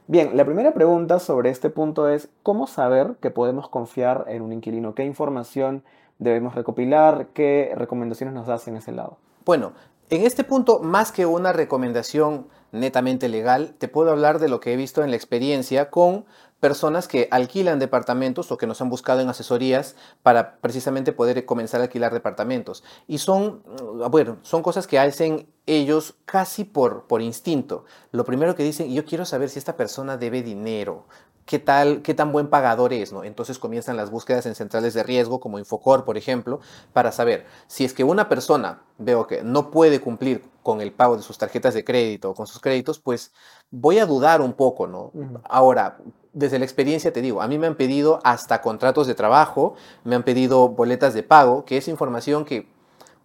[0.07, 4.53] Bien, la primera pregunta sobre este punto es, ¿cómo saber que podemos confiar en un
[4.53, 4.93] inquilino?
[4.93, 5.83] ¿Qué información
[6.19, 7.27] debemos recopilar?
[7.33, 9.17] ¿Qué recomendaciones nos das en ese lado?
[9.45, 9.73] Bueno,
[10.09, 14.73] en este punto, más que una recomendación netamente legal, te puedo hablar de lo que
[14.73, 16.25] he visto en la experiencia con
[16.63, 21.81] personas que alquilan departamentos o que nos han buscado en asesorías para precisamente poder comenzar
[21.81, 22.85] a alquilar departamentos.
[23.05, 27.83] Y son, mm, bueno, son cosas que hacen ellos casi por, por instinto.
[28.13, 31.05] Lo primero que dicen, yo quiero saber si esta persona debe dinero,
[31.45, 33.23] qué tal, qué tan buen pagador es, ¿no?
[33.23, 36.59] Entonces comienzan las búsquedas en centrales de riesgo como Infocor, por ejemplo,
[36.93, 41.17] para saber si es que una persona veo que no puede cumplir con el pago
[41.17, 43.33] de sus tarjetas de crédito o con sus créditos, pues
[43.69, 45.11] voy a dudar un poco, ¿no?
[45.43, 45.97] Ahora,
[46.31, 50.15] desde la experiencia te digo, a mí me han pedido hasta contratos de trabajo, me
[50.15, 52.67] han pedido boletas de pago, que es información que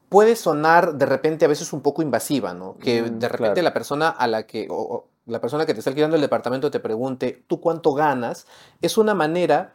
[0.09, 2.77] puede sonar de repente a veces un poco invasiva, ¿no?
[2.79, 5.91] Que mm, de repente la persona a la que, o, la persona que te está
[5.91, 8.47] alquilando el departamento te pregunte, ¿tú cuánto ganas?
[8.81, 9.75] Es una manera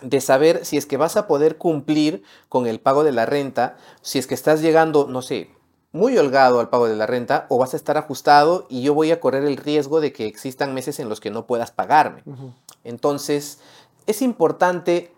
[0.00, 3.76] de saber si es que vas a poder cumplir con el pago de la renta,
[4.00, 5.50] si es que estás llegando, no sé,
[5.90, 9.10] muy holgado al pago de la renta o vas a estar ajustado y yo voy
[9.10, 12.22] a correr el riesgo de que existan meses en los que no puedas pagarme.
[12.84, 13.58] Entonces,
[14.06, 15.12] es importante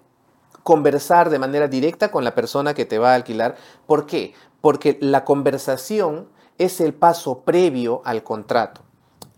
[0.62, 3.56] conversar de manera directa con la persona que te va a alquilar.
[3.86, 4.34] ¿Por qué?
[4.60, 8.82] Porque la conversación es el paso previo al contrato.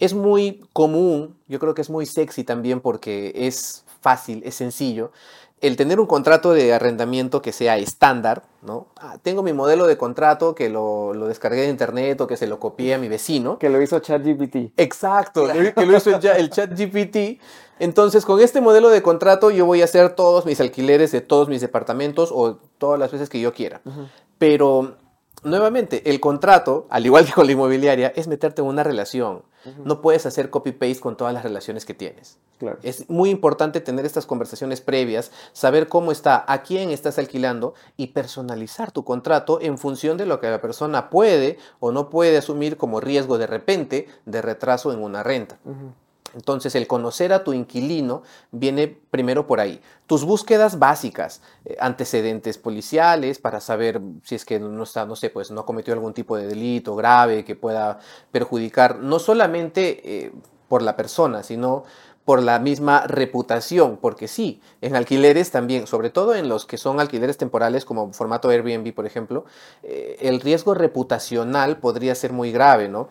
[0.02, 5.12] Es muy común, yo creo que es muy sexy también porque es fácil, es sencillo,
[5.60, 8.88] el tener un contrato de arrendamiento que sea estándar, ¿no?
[8.96, 12.58] Ah, tengo mi modelo de contrato que lo, descargué de internet o que se lo
[12.58, 13.60] copié a mi vecino.
[13.60, 14.72] Que lo hizo ChatGPT.
[14.76, 17.40] Exacto, que lo hizo el ChatGPT.
[17.78, 21.48] Entonces, con este modelo de contrato yo voy a hacer todos mis alquileres de todos
[21.48, 23.82] mis departamentos o todas las veces que yo quiera.
[24.38, 24.96] Pero,
[25.42, 29.42] nuevamente, el contrato, al igual que con la inmobiliaria, es meterte en una relación
[29.84, 32.38] No puedes hacer copy-paste con todas las relaciones que tienes.
[32.82, 38.08] Es muy importante tener estas conversaciones previas, saber cómo está, a quién estás alquilando y
[38.08, 42.76] personalizar tu contrato en función de lo que la persona puede o no puede asumir
[42.76, 45.58] como riesgo de repente de retraso en una renta.
[46.34, 49.80] Entonces, el conocer a tu inquilino viene primero por ahí.
[50.06, 55.30] Tus búsquedas básicas, eh, antecedentes policiales para saber si es que no está, no sé,
[55.30, 57.98] pues no cometió algún tipo de delito grave que pueda
[58.30, 60.32] perjudicar no solamente eh,
[60.68, 61.84] por la persona, sino
[62.24, 67.00] por la misma reputación, porque sí, en alquileres también, sobre todo en los que son
[67.00, 69.44] alquileres temporales como formato Airbnb, por ejemplo,
[69.82, 73.08] eh, el riesgo reputacional podría ser muy grave, ¿no?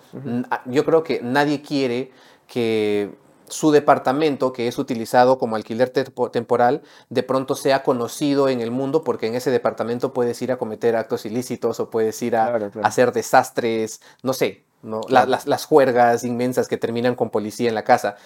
[0.66, 2.12] Yo creo que nadie quiere
[2.52, 3.16] que
[3.48, 9.06] su departamento, que es utilizado como alquiler temporal, de pronto sea conocido en el mundo
[9.06, 13.14] porque en ese departamento puedes ir a cometer actos ilícitos o puedes ir a, hacer
[13.14, 15.00] desastres, no sé, ¿no?
[15.08, 18.18] las, juergas inmensas que terminan con policía en la casa.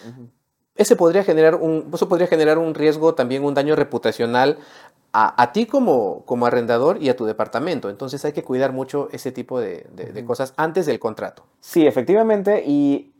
[0.75, 4.57] Ese podría generar un, eso podría generar un riesgo, también un daño reputacional
[5.13, 7.91] a, ti como, como, arrendador y a tu departamento.
[7.91, 11.45] Entonces hay que cuidar mucho ese tipo de, de cosas antes del contrato.
[11.61, 12.63] Sí, efectivamente.
[12.65, 13.14] Y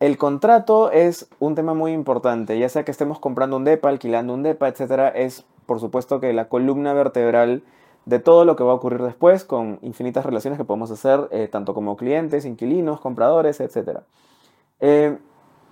[0.00, 4.32] el contrato es un tema muy importante, ya sea que estemos comprando un DEPA, alquilando
[4.34, 5.12] un DEPA, etc.
[5.14, 7.62] Es, por supuesto, que la columna vertebral
[8.06, 11.48] de todo lo que va a ocurrir después con infinitas relaciones que podemos hacer, eh,
[11.48, 14.00] tanto como clientes, inquilinos, compradores, etc.
[14.80, 15.18] Eh,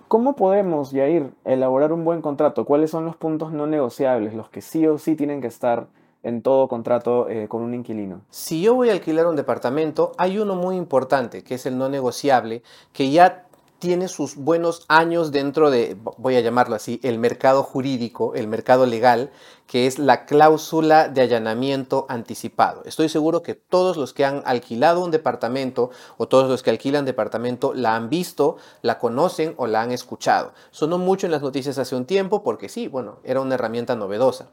[0.07, 2.65] ¿Cómo podemos, Yair, elaborar un buen contrato?
[2.65, 5.87] ¿Cuáles son los puntos no negociables, los que sí o sí tienen que estar
[6.21, 8.21] en todo contrato eh, con un inquilino?
[8.29, 11.89] Si yo voy a alquilar un departamento, hay uno muy importante, que es el no
[11.89, 12.61] negociable,
[12.93, 13.46] que ya
[13.79, 18.85] tiene sus buenos años dentro de, voy a llamarlo así, el mercado jurídico, el mercado
[18.85, 19.31] legal,
[19.67, 22.81] que es la cláusula de allanamiento anticipado.
[22.85, 27.05] Estoy seguro que todos los que han alquilado un departamento o todos los que alquilan
[27.05, 30.53] departamento la han visto, la conocen o la han escuchado.
[30.71, 34.49] Sonó mucho en las noticias hace un tiempo porque sí, bueno, era una herramienta novedosa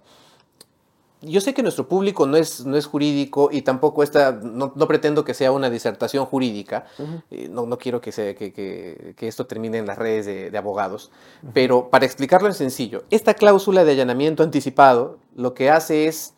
[1.27, 5.25] yo sé que nuestro público no es, no es jurídico y tampoco está, no, pretendo
[5.25, 6.87] que sea una disertación jurídica,
[7.31, 10.59] eh, no, no, quiero que, se, que, que, que, esto termine en las redes de,
[10.59, 11.11] abogados,
[11.53, 16.35] pero para explicarlo en sencillo, esta cláusula de allanamiento anticipado lo que hace es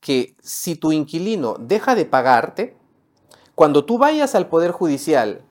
[0.00, 2.76] que si tu inquilino deja de pagarte,
[3.54, 5.42] cuando tú vayas al Poder Judicial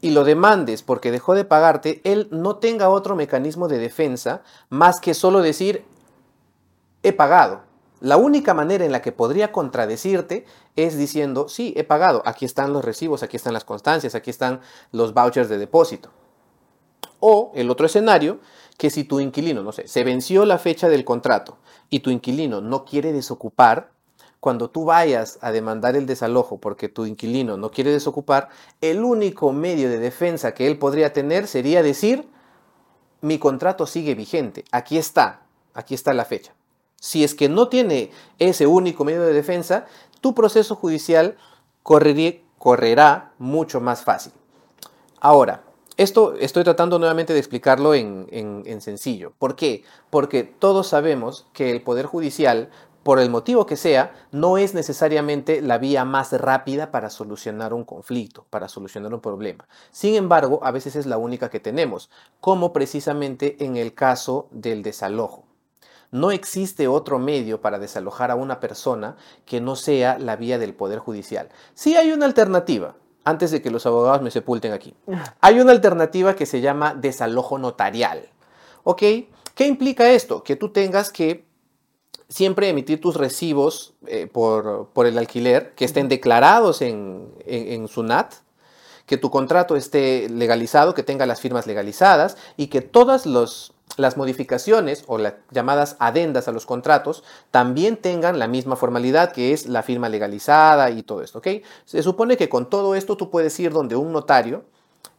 [0.00, 5.00] y lo demandes porque dejó de pagarte, él no tenga otro mecanismo de defensa más
[5.00, 5.84] que solo decir,
[7.02, 7.67] he pagado
[8.00, 10.44] la única manera en la que podría contradecirte
[10.76, 14.60] es diciendo, sí, he pagado, aquí están los recibos, aquí están las constancias, aquí están
[14.92, 16.10] los vouchers de depósito.
[17.20, 18.38] O el otro escenario,
[18.76, 21.58] que si tu inquilino, no sé, se venció la fecha del contrato
[21.90, 23.90] y tu inquilino no quiere desocupar,
[24.40, 29.52] cuando tú vayas a demandar el desalojo porque tu inquilino no quiere desocupar, el único
[29.52, 32.28] medio de defensa que él podría tener sería decir,
[33.20, 35.42] mi contrato sigue vigente, aquí está,
[35.74, 36.54] aquí está la fecha.
[37.00, 39.86] Si es que no tiene ese único medio de defensa,
[40.20, 41.36] tu proceso judicial
[41.82, 44.32] correrá mucho más fácil.
[45.20, 45.62] Ahora,
[45.96, 49.32] esto estoy tratando nuevamente de explicarlo en, en, sencillo.
[49.38, 49.82] ¿Por qué?
[50.10, 52.70] Porque todos sabemos que el Poder Judicial,
[53.02, 57.82] por el motivo que sea, no es necesariamente la vía más rápida para solucionar un
[57.82, 59.66] conflicto, para solucionar un problema.
[59.90, 64.84] Sin embargo, a veces es la única que tenemos, como precisamente en el caso del
[64.84, 65.47] desalojo.
[66.10, 70.74] No existe otro medio para desalojar a una persona que no sea la vía del
[70.74, 71.48] Poder Judicial.
[71.74, 72.94] Sí hay una alternativa,
[73.24, 74.94] antes de que los abogados me sepulten aquí.
[75.40, 78.30] Hay una alternativa que se llama desalojo notarial.
[78.84, 79.02] ¿Ok?
[79.54, 80.42] ¿Qué implica esto?
[80.42, 81.46] Que tú tengas que
[82.28, 88.34] siempre emitir tus recibos eh, por, el alquiler, que estén declarados en, en, en SUNAT,
[89.04, 94.16] que tu contrato esté legalizado, que tenga las firmas legalizadas y que todas los las
[94.16, 99.66] modificaciones o las llamadas adendas a los contratos también tengan la misma formalidad que es
[99.66, 101.48] la firma legalizada y todo esto, ¿ok?
[101.84, 104.64] Se supone que con todo esto tú puedes ir donde un notario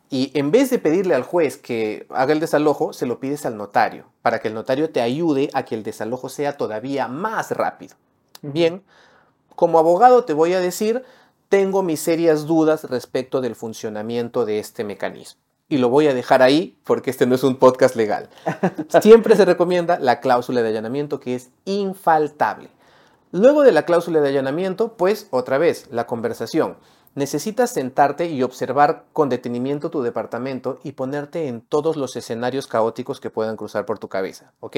[0.09, 3.57] y en vez de pedirle al juez que haga el desalojo, se lo pides al
[3.57, 7.95] notario para que el notario te ayude a que el desalojo sea todavía más rápido.
[8.41, 8.81] Bien,
[9.55, 11.03] como abogado te voy a decir,
[11.49, 16.41] tengo mis serias dudas respecto del funcionamiento de este mecanismo y lo voy a dejar
[16.41, 18.29] ahí porque este no es un podcast legal.
[19.01, 22.69] Siempre se recomienda la cláusula de allanamiento que es infaltable.
[23.31, 26.77] Luego de la cláusula de allanamiento, pues otra vez, la conversación.
[27.13, 33.19] Necesitas sentarte y observar con detenimiento tu departamento y ponerte en todos los escenarios caóticos
[33.19, 34.77] que puedan cruzar por tu cabeza, ¿ok?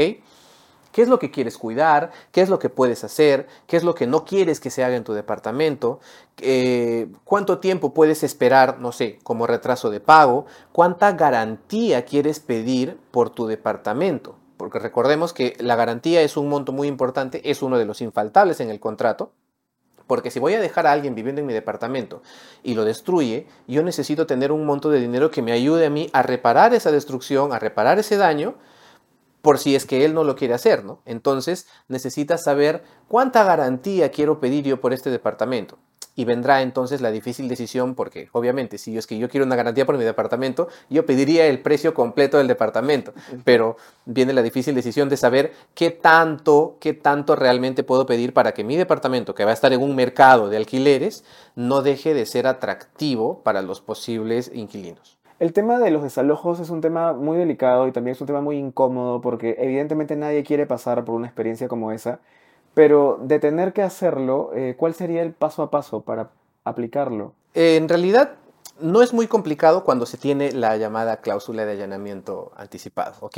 [0.92, 2.12] ¿Qué es lo que quieres cuidar?
[2.32, 3.48] ¿Qué es lo que puedes hacer?
[3.68, 6.00] ¿Qué es lo que no quieres que se haga en tu departamento?
[6.39, 10.46] Eh, ¿Cuánto tiempo puedes esperar, no sé, como retraso de pago?
[10.72, 14.36] ¿Cuánta garantía quieres pedir por tu departamento?
[14.58, 18.60] Porque recordemos que la garantía es un monto muy importante, es uno de los infaltables
[18.60, 19.32] en el contrato.
[20.08, 22.22] Porque si voy a dejar a alguien viviendo en mi departamento
[22.64, 26.10] y lo destruye, yo necesito tener un monto de dinero que me ayude a mí
[26.12, 28.56] a reparar esa destrucción, a reparar ese daño
[29.42, 31.02] por si es que él no lo quiere hacer, ¿no?
[31.06, 35.78] Entonces necesitas saber cuánta garantía quiero pedir yo por este departamento.
[36.14, 39.56] Y vendrá entonces la difícil decisión porque obviamente si yo es que yo quiero una
[39.56, 43.14] garantía por mi departamento, yo pediría el precio completo del departamento,
[43.46, 48.54] pero viene la difícil decisión de saber qué tanto, qué tanto realmente puedo pedir para
[48.54, 51.24] que mi departamento, que va a estar en un mercado de alquileres,
[51.56, 55.20] no deje de ser atractivo para los posibles inquilinos.
[55.42, 58.42] El tema de los desalojos es un tema muy delicado y también es un tema
[58.42, 62.20] muy incómodo porque evidentemente nadie quiere pasar por una experiencia como esa,
[62.76, 66.30] pero de tener que hacerlo, eh, ¿cuál sería el paso a paso para
[66.64, 67.34] aplicarlo?
[67.56, 68.34] en realidad
[68.80, 73.38] no es muy complicado cuando se tiene la llamada cláusula de allanamiento anticipado, ¿ok?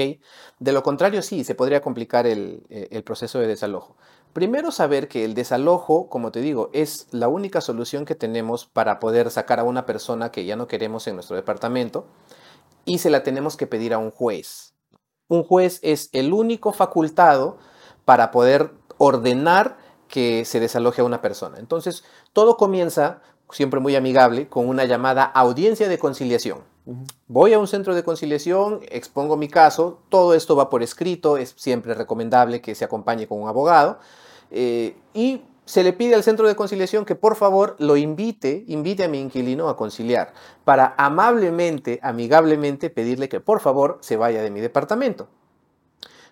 [0.59, 3.95] De lo contrario, sí, se podría complicar el, eh, el proceso de desalojo.
[4.33, 8.99] Primero saber que el desalojo, como te digo, es la única solución que tenemos para
[8.99, 12.07] poder sacar a una persona que ya no queremos en nuestro departamento
[12.83, 14.73] y se la tenemos que pedir a un juez.
[15.27, 17.57] Un juez es el único facultado
[18.05, 19.77] para poder ordenar
[20.07, 21.59] que se desaloje a una persona.
[21.59, 22.03] Entonces,
[22.33, 23.21] todo comienza,
[23.51, 26.72] siempre muy amigable, con una llamada audiencia de conciliación.
[27.27, 31.53] Voy a un centro de conciliación, expongo mi caso, todo esto va por escrito, es
[31.55, 33.99] siempre recomendable que se acompañe con un abogado
[34.51, 39.05] eh, y se le pide al centro de conciliación que por favor lo invite, invite
[39.05, 40.33] a mi inquilino a conciliar,
[40.65, 45.29] para amablemente, amigablemente pedirle que por favor se vaya de mi departamento.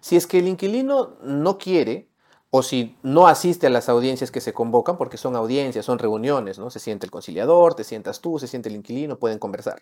[0.01, 2.09] Si es que el inquilino no quiere,
[2.49, 6.59] o si no asiste a las audiencias que se convocan, porque son audiencias, son reuniones,
[6.59, 6.69] ¿no?
[6.69, 9.81] Se siente el conciliador, te sientas tú, se siente el inquilino, pueden conversar.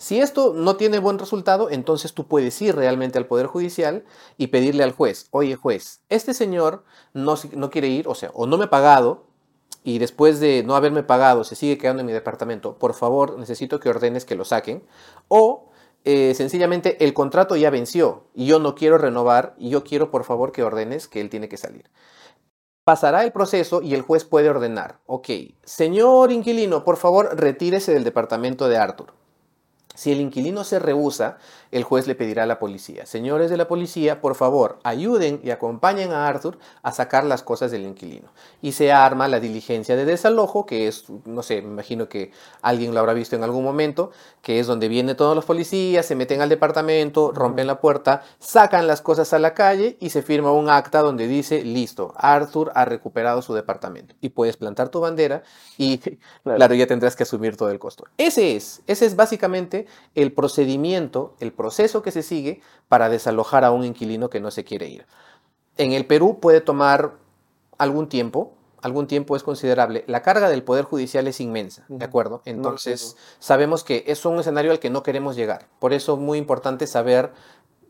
[0.00, 4.02] Si esto no tiene buen resultado, entonces tú puedes ir realmente al Poder Judicial
[4.38, 7.36] y pedirle al juez, oye juez, este señor no,
[7.70, 9.26] quiere ir, o sea, o no me ha pagado,
[9.84, 13.78] y después de no haberme pagado se sigue quedando en mi departamento, por favor necesito
[13.78, 14.86] que ordenes que lo saquen,
[15.28, 15.68] o
[16.06, 20.24] eh, sencillamente el contrato ya venció y yo no quiero renovar y yo quiero por
[20.24, 21.90] favor que ordenes que él tiene que salir.
[22.84, 25.28] Pasará el proceso y el juez puede ordenar, ok,
[25.62, 29.20] señor inquilino, por favor retírese del departamento de Arthur.
[30.00, 31.36] Si el inquilino se rehúsa,
[31.72, 35.50] el juez le pedirá a la policía, señores de la policía, por favor, ayuden y
[35.50, 38.28] acompañen a Arthur a sacar las cosas del inquilino.
[38.60, 42.94] Y se arma la diligencia de desalojo, que es, no sé, me imagino que alguien
[42.94, 44.10] lo habrá visto en algún momento,
[44.42, 48.86] que es donde vienen todos los policías, se meten al departamento, rompen la puerta, sacan
[48.86, 52.84] las cosas a la calle y se firma un acta donde dice, listo, Arthur ha
[52.84, 54.14] recuperado su departamento.
[54.20, 55.42] Y puedes plantar tu bandera
[55.76, 55.98] y,
[56.44, 58.04] claro, ya tendrás que asumir todo el costo.
[58.16, 63.70] Ese es, ese es básicamente el procedimiento, el proceso que se sigue para desalojar a
[63.70, 65.04] un inquilino que no se quiere ir.
[65.76, 67.16] En el Perú puede tomar
[67.76, 70.04] algún tiempo, algún tiempo es considerable.
[70.06, 72.40] La carga del Poder Judicial es inmensa, ¿de acuerdo?
[72.46, 75.66] Entonces, sabemos que es un escenario al que no queremos llegar.
[75.80, 77.30] Por eso es muy importante saber,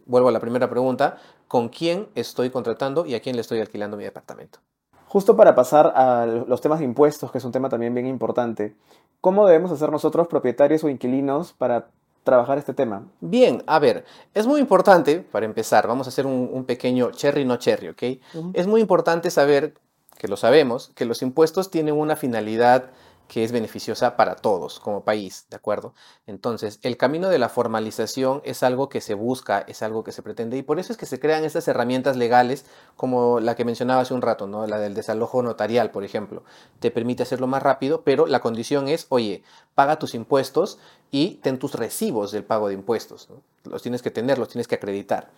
[0.05, 3.97] vuelvo a la primera pregunta, con quién estoy contratando y a quién le estoy alquilando
[3.97, 4.59] mi departamento.
[5.07, 8.77] Justo para pasar a los temas de impuestos, que es un tema también bien importante,
[9.21, 11.91] ¿cómo debemos hacer nosotros, propietarios o inquilinos, para
[12.25, 13.07] trabajar este tema?
[13.21, 14.05] Bien, a ver,
[14.35, 18.03] es muy importante, para empezar, vamos a hacer un, un pequeño cherry no cherry, ¿ok?
[18.35, 18.51] Uh -huh.
[18.55, 19.75] Es muy importante saber,
[20.19, 22.91] que lo sabemos, que los impuestos tienen una finalidad
[23.31, 25.95] que es beneficiosa para todos como país, ¿de acuerdo?
[26.27, 30.21] Entonces, el camino de la formalización es algo que se busca, es algo que se
[30.21, 32.67] pretende y por eso es que se crean estas herramientas legales
[32.97, 34.67] como la que mencionaba hace un rato, ¿no?
[34.67, 36.43] La del desalojo notarial, por ejemplo.
[36.81, 39.45] Te permite hacerlo más rápido, pero la condición es, oye,
[39.77, 40.81] paga tus impuestos
[41.13, 43.29] y ten tus recibos del pago de impuestos.
[43.63, 45.31] Los tienes que tener, los tienes que acreditar.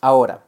[0.00, 0.44] Ahora,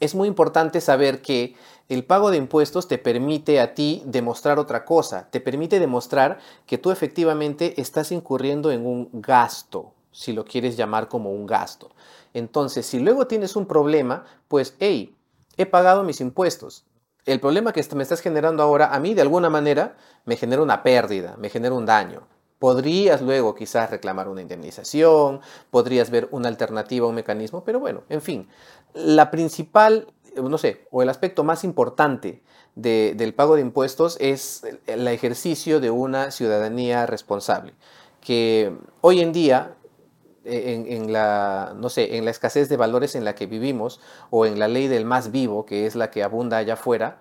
[0.00, 1.54] es muy importante saber que
[1.88, 6.78] el pago de impuestos te permite a ti demostrar otra cosa, te permite demostrar que
[6.78, 11.90] tú efectivamente estás incurriendo en un gasto, si lo quieres llamar como un gasto.
[12.34, 15.16] Entonces, si luego tienes un problema, pues, hey,
[15.56, 16.84] he pagado mis impuestos.
[17.24, 20.82] El problema que me estás generando ahora a mí, de alguna manera, me genera una
[20.82, 22.26] pérdida, me genera un daño.
[22.58, 25.40] Podrías luego quizás reclamar una indemnización,
[25.70, 28.48] podrías ver una alternativa, un mecanismo, pero bueno, en fin,
[28.94, 32.42] la principal, no sé, o el aspecto más importante
[32.74, 37.74] de, del pago de impuestos es el ejercicio de una ciudadanía responsable,
[38.20, 39.76] que hoy en día
[40.46, 44.00] en, la, no sé, en la escasez de valores en la que vivimos
[44.30, 47.18] o en la ley del más vivo, que es la que abunda allá afuera,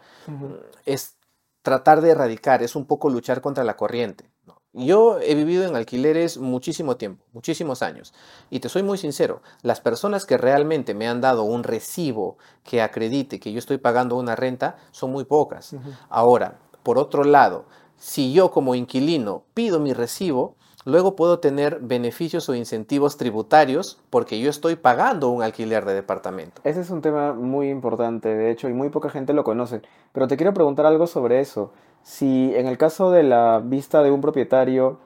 [0.85, 1.17] es
[1.61, 4.29] tratar de erradicar, es un poco luchar contra la corriente.
[4.77, 8.13] Yo he vivido en alquileres muchísimo tiempo, muchísimos años,
[8.49, 12.81] y te soy muy sincero, las personas que realmente me han dado un recibo que
[12.81, 15.77] acredite que yo estoy pagando una renta son muy pocas.
[16.09, 17.63] Ahora, por otro lado,
[17.95, 24.41] si yo como inquilino pido mi recibo, luego puedo tener beneficios o incentivos tributarios porque
[24.41, 26.61] yo estoy pagando un alquiler de departamento.
[26.65, 29.81] Ese es un tema muy importante, de hecho, y muy poca gente lo conoce.
[30.11, 31.71] Pero te quiero preguntar algo sobre eso.
[32.05, 34.99] Si en el caso de la vista de un propietario,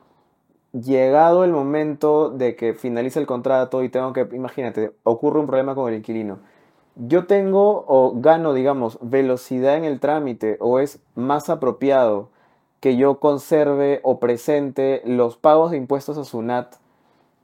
[0.74, 5.76] llegado el momento de que finalice el contrato y tengo que, imagínate, ocurre un problema
[5.76, 6.39] con el inquilino,
[6.97, 12.32] yo tengo o gano, digamos, velocidad en el trámite o es más apropiado
[12.82, 16.76] que yo conserve o presente los pagos de impuestos a SUNAT,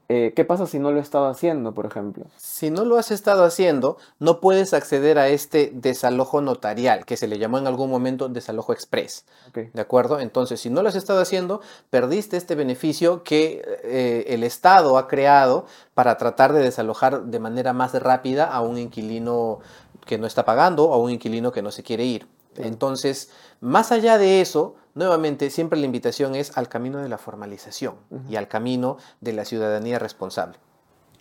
[0.08, 2.26] eh, ¿qué pasa si no lo he estado haciendo, por ejemplo?
[2.38, 7.28] Si no lo has estado haciendo, no puedes acceder a este desalojo notarial, que se
[7.28, 9.26] le llamó en algún momento desalojo express.
[9.54, 10.20] ¿De acuerdo?
[10.20, 15.08] Entonces, si no lo has estado haciendo, perdiste este beneficio que eh, el Estado ha
[15.08, 19.60] creado para tratar de desalojar de manera más rápida a un inquilino
[20.06, 22.28] que no está pagando o a un inquilino que no se quiere ir.
[22.58, 27.96] Entonces, más allá de eso, nuevamente, siempre la invitación es al camino de la formalización
[28.28, 30.58] y al camino de la ciudadanía responsable.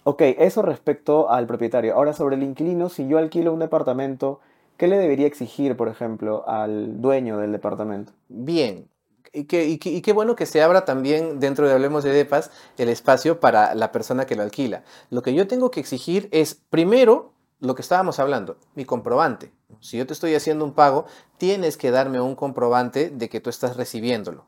[0.05, 1.95] Ok, eso respecto al propietario.
[1.95, 4.41] Ahora, sobre el inquilino, si yo alquilo un departamento,
[4.77, 8.13] ¿qué le debería exigir, por ejemplo, al dueño del departamento?
[8.29, 8.89] Bien,
[9.35, 13.75] y, qué bueno que se abra también dentro de Hablemos de Depas el espacio para
[13.75, 14.85] la persona que lo alquila.
[15.11, 19.51] Lo que yo tengo que exigir es, primero, lo que estábamos hablando, mi comprobante.
[19.85, 21.05] Si yo te estoy haciendo un pago,
[21.37, 24.47] tienes que darme un comprobante de que tú estás recibiéndolo.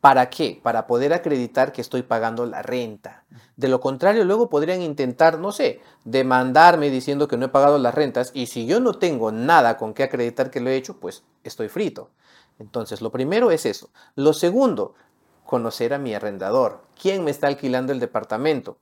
[0.00, 0.58] ¿Para qué?
[0.64, 3.24] Para poder acreditar que estoy pagando la renta.
[3.56, 7.94] De lo contrario, luego podrían intentar, no sé, demandarme diciendo que no he pagado las
[7.94, 11.22] rentas y si yo no tengo nada con qué acreditar que lo he hecho, pues
[11.44, 12.10] estoy frito.
[12.58, 13.90] Entonces, lo primero es eso.
[14.16, 14.94] Lo segundo,
[15.44, 16.82] conocer a mi arrendador.
[17.00, 18.76] ¿Quién me está alquilando el departamento?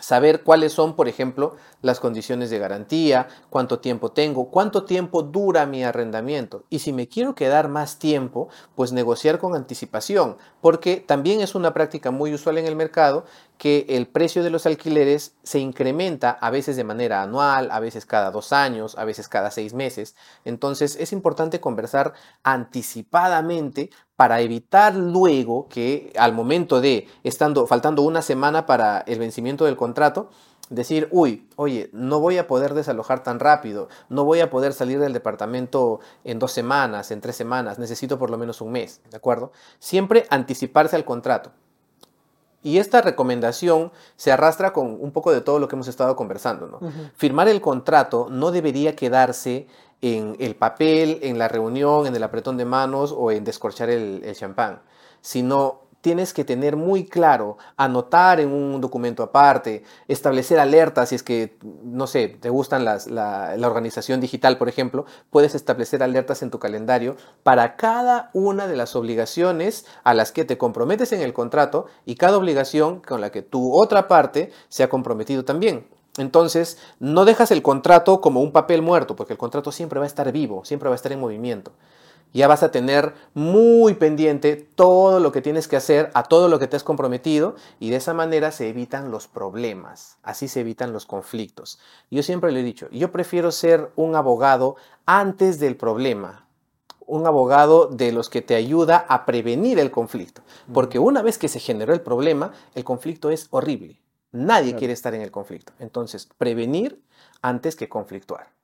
[0.00, 5.66] Saber cuáles son, por ejemplo, las condiciones de garantía, cuánto tiempo tengo, cuánto tiempo dura
[5.66, 6.64] mi arrendamiento.
[6.68, 11.72] Y si me quiero quedar más tiempo, pues negociar con anticipación, porque también es una
[11.72, 13.24] práctica muy usual en el mercado
[13.58, 18.04] que el precio de los alquileres se incrementa a veces de manera anual, a veces
[18.04, 20.14] cada dos años, a veces cada seis meses.
[20.44, 28.22] Entonces es importante conversar anticipadamente para evitar luego que al momento de, estando faltando una
[28.22, 30.30] semana para el vencimiento del contrato,
[30.70, 34.98] decir, uy, oye, no voy a poder desalojar tan rápido, no voy a poder salir
[34.98, 39.16] del departamento en dos semanas, en tres semanas, necesito por lo menos un mes, ¿de
[39.16, 39.52] acuerdo?
[39.78, 41.52] Siempre anticiparse al contrato.
[42.66, 46.66] Y esta recomendación se arrastra con un poco de todo lo que hemos estado conversando.
[46.66, 46.80] ¿no?
[47.14, 49.68] Firmar el contrato no debería quedarse
[50.02, 54.20] en el papel, en la reunión, en el apretón de manos o en descorchar el,
[54.24, 54.82] el champán,
[55.20, 61.24] sino tienes que tener muy claro, anotar en un documento aparte, establecer alertas, si es
[61.24, 66.42] que, no sé, te gustan las, la, la, organización digital, por ejemplo, puedes establecer alertas
[66.42, 71.22] en tu calendario para cada una de las obligaciones a las que te comprometes en
[71.22, 75.88] el contrato y cada obligación con la que tu otra parte se ha comprometido también.
[76.18, 80.06] Entonces, no dejas el contrato como un papel muerto, porque el contrato siempre va a
[80.06, 81.72] estar vivo, siempre va a estar en movimiento
[82.36, 86.58] ya vas a tener muy pendiente todo lo que tienes que hacer, a todo lo
[86.58, 90.92] que te has comprometido y de esa manera se evitan los problemas, así se evitan
[90.92, 91.78] los conflictos.
[92.10, 94.76] Yo siempre le he dicho, yo prefiero ser un abogado
[95.06, 96.46] antes del problema,
[97.06, 101.48] un abogado de los que te ayuda a prevenir el conflicto, porque una vez que
[101.48, 104.00] se generó el problema, el conflicto es horrible.
[104.32, 105.72] Nadie quiere estar en el conflicto.
[105.78, 107.00] Entonces, prevenir
[107.40, 108.55] antes que conflictuar.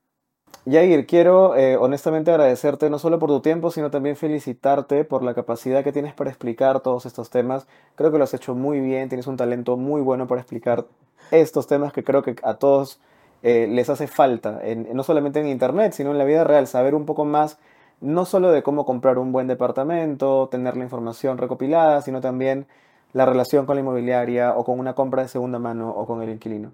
[0.65, 5.35] Yair, quiero eh, honestamente agradecerte no solo por tu tiempo, sino también felicitarte por la
[5.35, 7.67] capacidad que tienes para explicar todos estos temas.
[7.97, 10.87] Creo que lo has hecho muy bien, tienes un talento muy bueno para explicar
[11.33, 13.01] estos temas que creo que a todos
[13.43, 14.61] eh, les hace falta,
[14.93, 17.59] no solamente en Internet, sino en la vida real, saber un poco más,
[18.01, 22.67] no solo de cómo comprar un buen departamento, tener la información recopilada, sino también
[23.13, 26.31] la relación con la inmobiliaria o con una compra de segunda mano o con el
[26.31, 26.73] inquilino.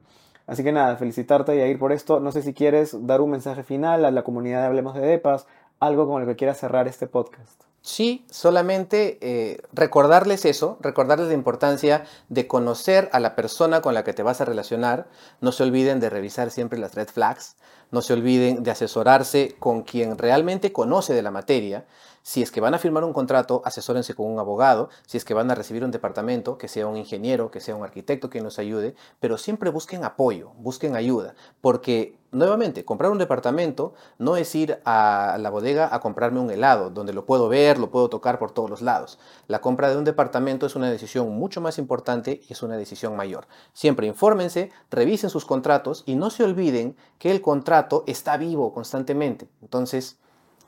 [0.49, 2.21] Así que nada, felicitarte y a ir por esto.
[2.21, 5.47] No sé si quieres dar un mensaje final a la comunidad de Hablemos de Depas,
[5.79, 7.63] algo con lo que quieras cerrar este podcast.
[7.83, 14.05] Sí, solamente eh, recordarles eso, recordarles la importancia de conocer a la persona con la
[14.05, 15.07] que te vas a relacionar.
[15.43, 17.57] No se olviden de revisar siempre las red flags.
[17.91, 21.87] No se olviden de asesorarse con quien realmente conoce de la materia.
[22.29, 24.91] Si es que van a firmar un contrato, asesórense con un abogado.
[25.07, 27.83] Si es que van a recibir un departamento, que sea un ingeniero, que sea un
[27.83, 28.95] arquitecto que nos ayude.
[29.19, 31.35] Pero siempre busquen apoyo, busquen ayuda.
[31.63, 36.91] Porque, nuevamente, comprar un departamento no es ir a la bodega a comprarme un helado,
[36.91, 39.19] donde lo puedo ver, lo puedo tocar por todos los lados.
[39.47, 43.17] La compra de un departamento es una decisión mucho más importante y es una decisión
[43.17, 43.47] mayor.
[43.73, 49.49] Siempre infórmense, revisen sus contratos y no se olviden que el contrato está vivo constantemente.
[49.63, 50.19] Entonces,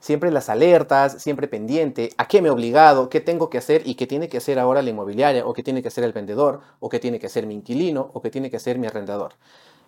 [0.01, 3.95] siempre las alertas, siempre pendiente, a qué me he obligado, qué tengo que hacer y
[3.95, 6.89] qué tiene que hacer ahora la inmobiliaria, o qué tiene que hacer el vendedor, o
[6.89, 9.35] qué tiene que hacer mi inquilino, o qué tiene que hacer mi arrendador.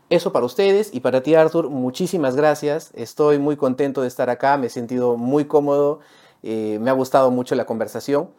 [0.10, 2.92] Eso para ustedes y para ti Arthur, muchísimas gracias.
[2.94, 6.00] Estoy muy contento de estar acá, me he sentido muy cómodo,
[6.44, 8.30] eh, me ha gustado mucho la conversación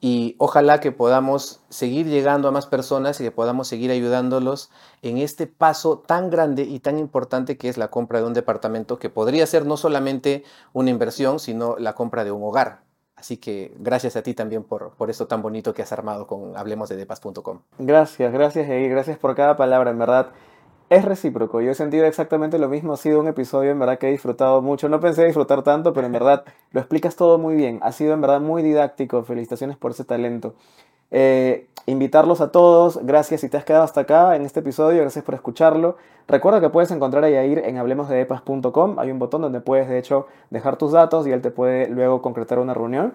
[0.00, 4.70] y ojalá que podamos seguir llegando a más personas y que podamos seguir ayudándolos
[5.02, 8.98] en este paso tan grande y tan importante que es la compra de un departamento
[8.98, 12.80] que podría ser no solamente una inversión, sino la compra de un hogar.
[13.14, 16.56] Así que gracias a ti también por, por esto tan bonito que has armado con
[16.56, 17.60] hablemosdedepas.com.
[17.78, 20.30] Gracias, gracias y gracias por cada palabra, en verdad
[20.90, 21.60] es recíproco.
[21.60, 22.92] Yo he sentido exactamente lo mismo.
[22.92, 24.88] Ha sido un episodio en verdad que he disfrutado mucho.
[24.88, 27.78] No pensé disfrutar tanto, pero en verdad lo explicas todo muy bien.
[27.82, 29.22] Ha sido en verdad muy didáctico.
[29.22, 30.54] Felicitaciones por ese talento.
[31.12, 32.98] Eh, invitarlos a todos.
[33.04, 35.00] Gracias si te has quedado hasta acá en este episodio.
[35.00, 35.96] Gracias por escucharlo.
[36.26, 38.98] Recuerda que puedes encontrar a Yair en hablemosdeepas.com.
[38.98, 42.20] Hay un botón donde puedes, de hecho, dejar tus datos y él te puede luego
[42.20, 43.14] concretar una reunión.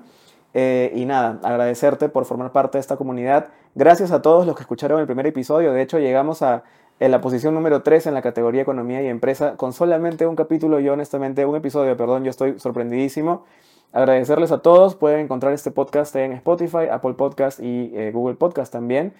[0.53, 3.47] Eh, y nada, agradecerte por formar parte de esta comunidad.
[3.75, 5.73] Gracias a todos los que escucharon el primer episodio.
[5.73, 6.63] De hecho, llegamos a
[6.99, 10.79] en la posición número 3 en la categoría Economía y Empresa, con solamente un capítulo,
[10.79, 13.43] yo honestamente, un episodio, perdón, yo estoy sorprendidísimo.
[13.91, 18.71] Agradecerles a todos, pueden encontrar este podcast en Spotify, Apple Podcast y eh, Google Podcast
[18.71, 19.13] también.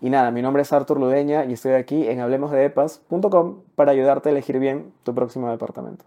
[0.00, 4.32] Y nada, mi nombre es Artur Ludeña y estoy aquí en hablemosdeepas.com para ayudarte a
[4.32, 6.04] elegir bien tu próximo departamento.